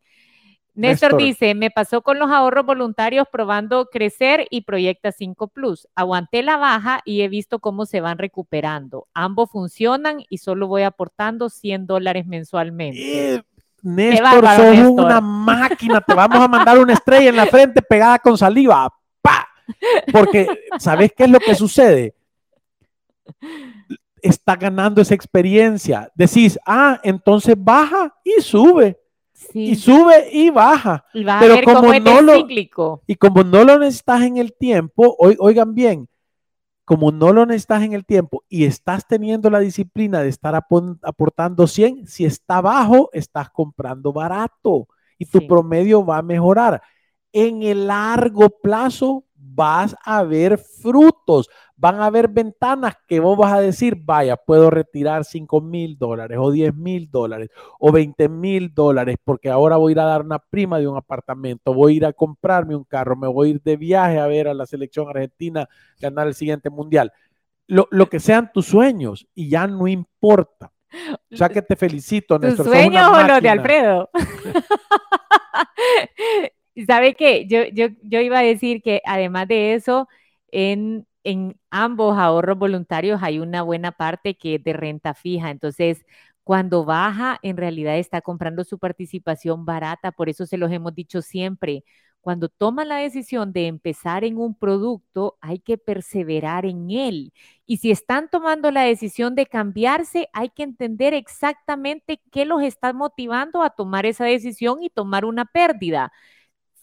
Néstor, 0.76 1.18
dice, 1.18 1.56
me 1.56 1.72
pasó 1.72 2.04
con 2.04 2.20
los 2.20 2.30
ahorros 2.30 2.64
voluntarios 2.64 3.26
probando 3.32 3.88
Crecer 3.90 4.46
y 4.52 4.62
Proyecta 4.62 5.12
5 5.12 5.48
Plus. 5.48 5.88
Aguanté 5.96 6.44
la 6.44 6.58
baja 6.58 7.00
y 7.04 7.22
he 7.22 7.30
visto 7.30 7.58
cómo 7.58 7.88
se 7.88 8.02
van 8.02 8.20
recuperando. 8.20 9.08
Ambos 9.16 9.50
funcionan 9.50 10.24
y 10.30 10.38
solo 10.38 10.68
voy 10.68 10.84
aportando 10.84 11.50
100 11.50 11.88
dólares 11.88 12.28
mensualmente. 12.28 13.36
Eh, 13.36 13.44
Néstor, 13.88 14.46
sos 14.56 14.78
una 14.90 15.22
máquina, 15.22 16.02
te 16.02 16.14
vamos 16.14 16.40
a 16.40 16.48
mandar 16.48 16.78
una 16.78 16.94
estrella 16.94 17.30
en 17.30 17.36
la 17.36 17.46
frente 17.46 17.82
pegada 17.82 18.20
con 18.20 18.38
saliva. 18.38 18.94
¡Pa! 19.22 19.48
Porque, 20.12 20.48
¿sabes 20.78 21.12
qué 21.16 21.24
es 21.24 21.30
lo 21.30 21.40
que 21.40 21.56
sucede? 21.56 22.16
Está 24.22 24.56
ganando 24.56 25.02
esa 25.02 25.14
experiencia. 25.14 26.12
Decís, 26.16 26.60
ah, 26.66 27.00
entonces 27.04 27.56
baja 27.58 28.14
y 28.24 28.42
sube. 28.42 29.00
Y 29.54 29.76
sube 29.76 30.30
y 30.32 30.50
baja. 30.50 31.06
Pero 31.14 31.62
como 31.64 31.94
no 31.94 32.22
lo, 32.22 32.48
Y 33.08 33.16
como 33.16 33.44
no 33.44 33.64
lo 33.64 33.80
necesitas 33.80 34.22
en 34.24 34.38
el 34.38 34.54
tiempo, 34.54 35.16
oigan 35.18 35.74
bien, 35.74 36.10
como 36.88 37.12
no 37.12 37.34
lo 37.34 37.46
necesitas 37.46 37.84
en 37.84 37.92
el 37.92 38.06
tiempo 38.06 38.46
y 38.48 38.64
estás 38.64 39.06
teniendo 39.06 39.50
la 39.50 39.60
disciplina 39.60 40.22
de 40.22 40.30
estar 40.30 40.56
aportando 40.56 41.68
100, 41.68 42.08
si 42.08 42.24
está 42.24 42.62
bajo, 42.62 43.10
estás 43.12 43.50
comprando 43.50 44.14
barato 44.14 44.88
y 45.18 45.26
tu 45.26 45.46
promedio 45.46 46.06
va 46.06 46.20
a 46.20 46.22
mejorar. 46.22 46.82
En 47.34 47.62
el 47.62 47.88
largo 47.88 48.50
plazo 48.50 49.26
vas 49.36 49.98
a 50.06 50.24
ver 50.24 50.58
frutos 50.58 51.50
van 51.78 52.02
a 52.02 52.08
haber 52.08 52.28
ventanas 52.28 52.96
que 53.08 53.20
vos 53.20 53.38
vas 53.38 53.54
a 53.54 53.62
decir, 53.62 53.96
vaya, 54.04 54.36
puedo 54.36 54.72
retirar 54.72 55.24
5 55.24 55.62
mil 55.62 55.98
dólares 55.98 56.38
o 56.42 56.52
10 56.52 56.76
mil 56.76 57.10
dólares 57.10 57.50
o 57.80 57.92
20 57.92 58.28
mil 58.30 58.74
dólares 58.74 59.18
porque 59.24 59.52
ahora 59.52 59.78
voy 59.78 59.92
a 59.92 59.94
ir 59.94 60.00
a 60.00 60.06
dar 60.06 60.24
una 60.24 60.40
prima 60.40 60.80
de 60.80 60.88
un 60.88 60.98
apartamento, 60.98 61.76
voy 61.76 61.94
a 61.94 61.98
ir 61.98 62.06
a 62.06 62.14
comprarme 62.14 62.76
un 62.76 62.84
carro, 62.84 63.16
me 63.16 63.28
voy 63.28 63.50
a 63.50 63.52
ir 63.52 63.62
de 63.62 63.78
viaje 63.78 64.18
a 64.18 64.26
ver 64.26 64.48
a 64.48 64.56
la 64.56 64.66
selección 64.66 65.08
argentina 65.08 65.70
ganar 66.00 66.28
el 66.28 66.34
siguiente 66.34 66.72
mundial. 66.72 67.14
Lo, 67.68 68.10
que 68.10 68.20
sean 68.20 68.52
tus 68.52 68.66
sueños 68.66 69.28
y 69.36 69.50
ya 69.50 69.68
no 69.68 69.88
importa. 69.88 70.74
O 71.32 71.36
sea 71.36 71.50
que 71.50 71.62
te 71.62 71.76
felicito, 71.76 72.40
¿Tus 72.40 72.56
sueños 72.56 73.12
o 73.14 73.28
los 73.28 73.42
de 73.42 73.50
Alfredo? 73.50 74.10
¿Sabe 76.88 77.14
qué? 77.14 77.46
Yo, 77.46 77.66
yo, 77.74 77.88
yo 78.04 78.22
iba 78.22 78.40
a 78.40 78.44
decir 78.44 78.82
que 78.82 79.02
además 79.06 79.50
de 79.50 79.74
eso, 79.74 80.08
en 80.50 81.06
en 81.28 81.60
ambos 81.72 82.18
ahorros 82.18 82.58
voluntarios 82.58 83.22
hay 83.22 83.40
una 83.40 83.62
buena 83.62 83.92
parte 83.92 84.38
que 84.38 84.56
es 84.56 84.64
de 84.64 84.72
renta 84.74 85.14
fija. 85.14 85.52
Entonces, 85.52 86.06
cuando 86.46 86.86
baja, 86.86 87.38
en 87.42 87.58
realidad 87.58 87.98
está 87.98 88.22
comprando 88.22 88.64
su 88.64 88.80
participación 88.80 89.66
barata. 89.66 90.14
Por 90.14 90.30
eso 90.30 90.46
se 90.46 90.58
los 90.58 90.72
hemos 90.72 90.96
dicho 90.96 91.22
siempre. 91.22 91.84
Cuando 92.22 92.48
toman 92.48 92.88
la 92.88 92.96
decisión 92.98 93.52
de 93.52 93.68
empezar 93.68 94.24
en 94.24 94.38
un 94.38 94.56
producto, 94.56 95.38
hay 95.42 95.60
que 95.60 95.78
perseverar 95.78 96.66
en 96.66 96.92
él. 96.92 97.34
Y 97.66 97.78
si 97.78 97.92
están 97.92 98.30
tomando 98.30 98.72
la 98.72 98.84
decisión 98.84 99.36
de 99.36 99.48
cambiarse, 99.48 100.30
hay 100.32 100.50
que 100.50 100.64
entender 100.64 101.14
exactamente 101.14 102.22
qué 102.32 102.46
los 102.46 102.62
está 102.64 102.94
motivando 102.94 103.64
a 103.64 103.72
tomar 103.72 104.06
esa 104.06 104.24
decisión 104.26 104.82
y 104.82 104.90
tomar 104.90 105.26
una 105.26 105.44
pérdida 105.46 106.12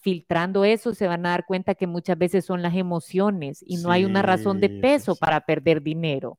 filtrando 0.05 0.65
eso 0.65 0.93
se 0.93 1.07
van 1.07 1.25
a 1.25 1.29
dar 1.29 1.47
cuenta 1.47 1.73
que 1.73 1.87
muchas 1.87 2.15
veces 2.15 2.45
son 2.45 2.61
las 2.61 2.75
emociones 2.75 3.63
y 3.65 3.77
no 3.77 3.89
hay 3.89 4.05
una 4.05 4.21
razón 4.21 4.59
de 4.61 4.69
peso 4.69 5.15
para 5.15 5.47
perder 5.47 5.81
dinero. 5.81 6.37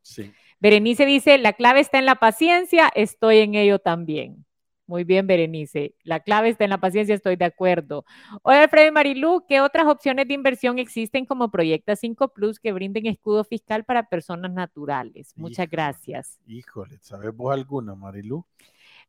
Berenice 0.61 1.05
dice, 1.05 1.37
la 1.37 1.52
clave 1.52 1.81
está 1.81 1.98
en 1.98 2.07
la 2.07 2.14
paciencia, 2.14 2.88
estoy 2.94 3.38
en 3.38 3.57
ello 3.57 3.81
también. 3.81 4.44
Muy 4.87 5.02
bien, 5.02 5.26
Berenice. 5.26 5.96
La 6.05 6.20
clave 6.20 6.50
está 6.50 6.62
en 6.62 6.70
la 6.70 6.79
paciencia, 6.79 7.12
estoy 7.12 7.35
de 7.35 7.46
acuerdo. 7.46 8.05
Hola, 8.42 8.62
Alfredo 8.62 8.87
y 8.87 8.92
Marilú, 8.92 9.44
¿qué 9.48 9.61
otras 9.61 9.88
opciones 9.88 10.29
de 10.29 10.35
inversión 10.35 10.79
existen 10.79 11.26
como 11.26 11.50
Proyecta 11.50 11.96
5 11.96 12.29
Plus 12.29 12.61
que 12.61 12.72
brinden 12.72 13.07
escudo 13.07 13.42
fiscal 13.42 13.85
para 13.85 14.09
personas 14.09 14.52
naturales? 14.52 15.33
Muchas 15.35 15.68
gracias. 15.68 16.38
Híjole, 16.46 16.98
¿sabes 17.00 17.35
vos 17.35 17.52
alguna, 17.52 17.96
Marilú? 17.96 18.46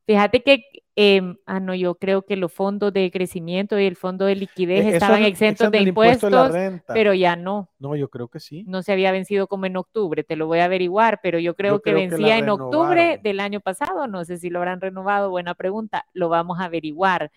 Fíjate 0.08 0.42
que, 0.42 0.64
em, 0.96 1.36
ah, 1.46 1.60
no, 1.60 1.76
yo 1.76 1.96
creo 1.96 2.22
que 2.22 2.38
los 2.38 2.54
fondos 2.54 2.94
de 2.94 3.12
crecimiento 3.12 3.78
y 3.78 3.86
el 3.86 3.98
fondo 3.98 4.24
de 4.24 4.36
liquidez 4.36 4.86
e, 4.86 4.90
estaban 4.92 5.24
exentos 5.24 5.70
de 5.70 5.82
impuestos, 5.82 6.54
pero 6.88 7.14
ya 7.14 7.36
no. 7.36 7.70
No, 7.78 7.94
yo 7.98 8.10
creo 8.10 8.30
que 8.30 8.40
sí. 8.40 8.64
No 8.66 8.82
se 8.84 8.94
había 8.94 9.12
vencido 9.12 9.48
como 9.48 9.66
en 9.66 9.76
octubre, 9.76 10.24
te 10.24 10.38
lo 10.38 10.48
voy 10.48 10.60
a 10.60 10.66
averiguar, 10.66 11.20
pero 11.22 11.40
yo 11.40 11.56
creo, 11.56 11.82
que 11.82 11.94
vencía 11.94 12.38
en 12.38 12.48
octubre 12.48 13.20
del 13.22 13.42
año 13.42 13.60
pasado, 13.60 14.08
no 14.08 14.24
sé 14.24 14.38
si 14.38 14.50
lo 14.50 14.60
habrán 14.60 14.80
renovado, 14.80 15.30
buena 15.30 15.56
pregunta, 15.56 16.06
lo 16.14 16.30
vamos 16.30 16.62
a 16.62 16.64
averiguar. 16.64 17.30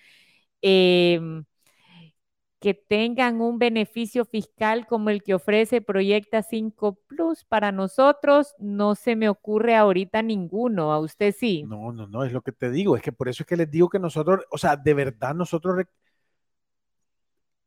Eh, 0.63 1.21
que 2.61 2.75
tengan 2.75 3.41
un 3.41 3.59
beneficio 3.59 4.27
fiscal 4.27 4.87
como 4.87 5.09
el 5.09 5.23
que 5.23 5.35
ofrece 5.35 5.81
Proyecta 5.81 6.43
5 6.43 6.99
Plus. 7.07 7.45
Para 7.45 7.73
nosotros 7.73 8.55
no 8.59 8.95
se 8.95 9.17
me 9.17 9.31
ocurre 9.31 9.77
ahorita 9.77 10.21
ninguno, 10.21 10.93
a 10.93 10.99
usted 10.99 11.35
sí. 11.37 11.65
No, 11.67 11.91
no, 11.91 12.07
no, 12.07 12.23
es 12.23 12.33
lo 12.33 12.43
que 12.43 12.53
te 12.53 12.71
digo, 12.71 12.97
es 12.97 13.03
que 13.03 13.13
por 13.13 13.29
eso 13.29 13.43
es 13.43 13.47
que 13.47 13.57
les 13.57 13.71
digo 13.71 13.89
que 13.89 13.99
nosotros, 13.99 14.45
o 14.51 14.59
sea, 14.59 14.77
de 14.77 14.93
verdad 14.93 15.35
nosotros 15.35 15.87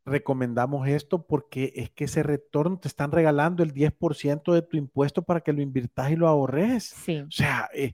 recomendamos 0.06 0.88
esto 0.88 1.26
porque 1.26 1.74
es 1.76 1.89
que 1.89 2.04
ese 2.04 2.22
retorno 2.22 2.78
te 2.78 2.88
están 2.88 3.12
regalando 3.12 3.64
el 3.64 3.74
10% 3.74 4.54
de 4.54 4.62
tu 4.62 4.78
impuesto 4.78 5.24
para 5.24 5.41
que 5.41 5.54
lo 5.54 5.62
inviertas 5.62 6.12
y 6.12 6.16
lo 6.16 6.28
ahorres. 6.28 6.84
Sí. 6.84 7.22
O 7.22 7.32
sea, 7.32 7.68
eh, 7.74 7.94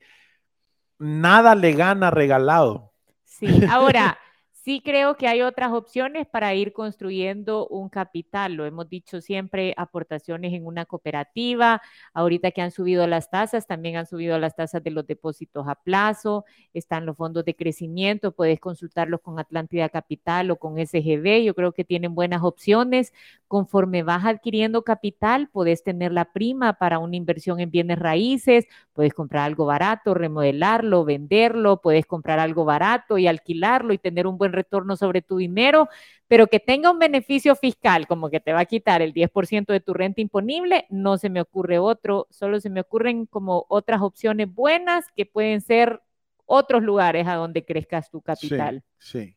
nada 0.98 1.56
le 1.56 1.72
gana 1.74 2.12
regalado. 2.12 2.92
Sí, 3.24 3.48
ahora... 3.70 4.18
Sí 4.70 4.82
creo 4.82 5.18
que 5.18 5.28
hay 5.28 5.42
otras 5.42 5.72
opciones 5.74 6.28
para 6.28 6.54
ir 6.54 6.74
construyendo 6.74 7.68
un 7.70 7.90
capital. 7.90 8.54
Lo 8.54 8.68
hemos 8.68 8.88
dicho 8.88 9.20
siempre, 9.20 9.74
aportaciones 9.76 10.54
en 10.54 10.64
una 10.64 10.86
cooperativa. 10.86 11.82
Ahorita 12.14 12.52
que 12.52 12.62
han 12.62 12.70
subido 12.70 13.08
las 13.08 13.32
tasas, 13.32 13.66
también 13.66 13.96
han 13.96 14.06
subido 14.06 14.38
las 14.38 14.56
tasas 14.56 14.84
de 14.84 14.92
los 14.92 15.08
depósitos 15.08 15.68
a 15.68 15.74
plazo. 15.74 16.46
Están 16.72 17.08
los 17.08 17.18
fondos 17.18 17.46
de 17.46 17.56
crecimiento. 17.56 18.32
Puedes 18.32 18.60
consultarlos 18.60 19.22
con 19.22 19.40
Atlántida 19.40 19.90
Capital 19.90 20.52
o 20.52 20.58
con 20.58 20.78
SGB. 20.78 21.42
Yo 21.44 21.56
creo 21.56 21.72
que 21.72 21.84
tienen 21.84 22.14
buenas 22.14 22.44
opciones 22.44 23.12
Conforme 23.50 24.04
vas 24.04 24.26
adquiriendo 24.26 24.84
capital, 24.84 25.50
puedes 25.52 25.84
tener 25.84 26.12
la 26.12 26.32
prima 26.32 26.74
para 26.74 27.00
una 27.00 27.16
inversión 27.16 27.60
en 27.60 27.72
bienes 27.72 27.98
raíces, 27.98 28.68
puedes 28.94 29.14
comprar 29.16 29.46
algo 29.46 29.66
barato, 29.66 30.14
remodelarlo, 30.14 31.04
venderlo, 31.04 31.82
puedes 31.82 32.06
comprar 32.06 32.38
algo 32.38 32.64
barato 32.64 33.18
y 33.18 33.26
alquilarlo 33.26 33.92
y 33.92 33.98
tener 33.98 34.28
un 34.28 34.38
buen 34.38 34.54
retorno 34.54 34.96
sobre 34.96 35.24
tu 35.24 35.38
dinero, 35.38 35.90
pero 36.28 36.46
que 36.46 36.60
tenga 36.60 36.92
un 36.92 37.00
beneficio 37.00 37.56
fiscal, 37.56 38.06
como 38.06 38.30
que 38.30 38.40
te 38.40 38.54
va 38.54 38.60
a 38.62 38.66
quitar 38.66 39.02
el 39.02 39.14
10% 39.14 39.74
de 39.74 39.80
tu 39.80 39.96
renta 39.96 40.22
imponible, 40.22 40.86
no 40.92 41.18
se 41.18 41.32
me 41.32 41.42
ocurre 41.42 41.80
otro, 41.80 42.28
solo 42.30 42.60
se 42.60 42.70
me 42.70 42.82
ocurren 42.82 43.26
como 43.26 43.66
otras 43.68 44.02
opciones 44.04 44.54
buenas 44.54 45.06
que 45.16 45.26
pueden 45.26 45.62
ser 45.62 46.02
otros 46.46 46.84
lugares 46.84 47.28
a 47.28 47.34
donde 47.34 47.66
crezcas 47.66 48.12
tu 48.12 48.22
capital. 48.22 48.84
Sí. 49.00 49.36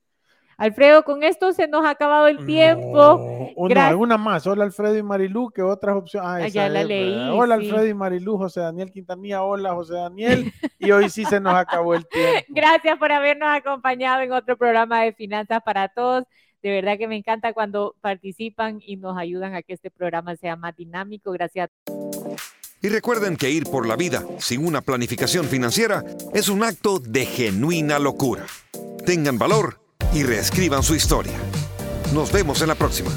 Alfredo, 0.56 1.02
con 1.02 1.22
esto 1.22 1.52
se 1.52 1.66
nos 1.68 1.84
ha 1.84 1.90
acabado 1.90 2.28
el 2.28 2.44
tiempo. 2.46 3.52
Una, 3.56 3.88
alguna 3.88 4.16
más. 4.16 4.46
Hola 4.46 4.64
Alfredo 4.64 4.96
y 4.96 5.02
Marilú, 5.02 5.50
¿qué 5.50 5.62
otras 5.62 5.96
opciones? 5.96 6.44
Ah, 6.44 6.48
ya 6.48 6.68
la 6.68 6.84
leí. 6.84 7.14
Hola 7.30 7.54
Alfredo 7.56 7.86
y 7.86 7.94
Marilú, 7.94 8.36
José 8.36 8.60
Daniel 8.60 8.90
Quintanilla. 8.90 9.42
Hola 9.42 9.74
José 9.74 9.94
Daniel. 9.94 10.52
Y 10.78 10.90
hoy 10.90 11.08
sí 11.10 11.24
se 11.24 11.40
nos 11.40 11.54
acabó 11.54 11.94
el 11.94 12.06
tiempo. 12.08 12.46
Gracias 12.48 12.98
por 12.98 13.12
habernos 13.12 13.48
acompañado 13.48 14.22
en 14.22 14.32
otro 14.32 14.56
programa 14.56 15.02
de 15.02 15.12
Finanzas 15.12 15.60
para 15.64 15.88
Todos. 15.88 16.24
De 16.62 16.70
verdad 16.70 16.96
que 16.96 17.08
me 17.08 17.16
encanta 17.16 17.52
cuando 17.52 17.96
participan 18.00 18.78
y 18.80 18.96
nos 18.96 19.18
ayudan 19.18 19.54
a 19.54 19.62
que 19.62 19.72
este 19.72 19.90
programa 19.90 20.36
sea 20.36 20.54
más 20.54 20.76
dinámico. 20.76 21.32
Gracias. 21.32 21.70
Y 22.80 22.88
recuerden 22.88 23.36
que 23.36 23.50
ir 23.50 23.64
por 23.64 23.86
la 23.86 23.96
vida 23.96 24.24
sin 24.38 24.64
una 24.66 24.80
planificación 24.80 25.46
financiera 25.46 26.04
es 26.34 26.48
un 26.48 26.62
acto 26.62 26.98
de 26.98 27.26
genuina 27.26 27.98
locura. 27.98 28.44
Tengan 29.04 29.38
valor 29.38 29.81
y 30.14 30.22
reescriban 30.22 30.82
su 30.82 30.94
historia. 30.94 31.38
Nos 32.12 32.30
vemos 32.32 32.60
en 32.62 32.68
la 32.68 32.74
próxima. 32.74 33.10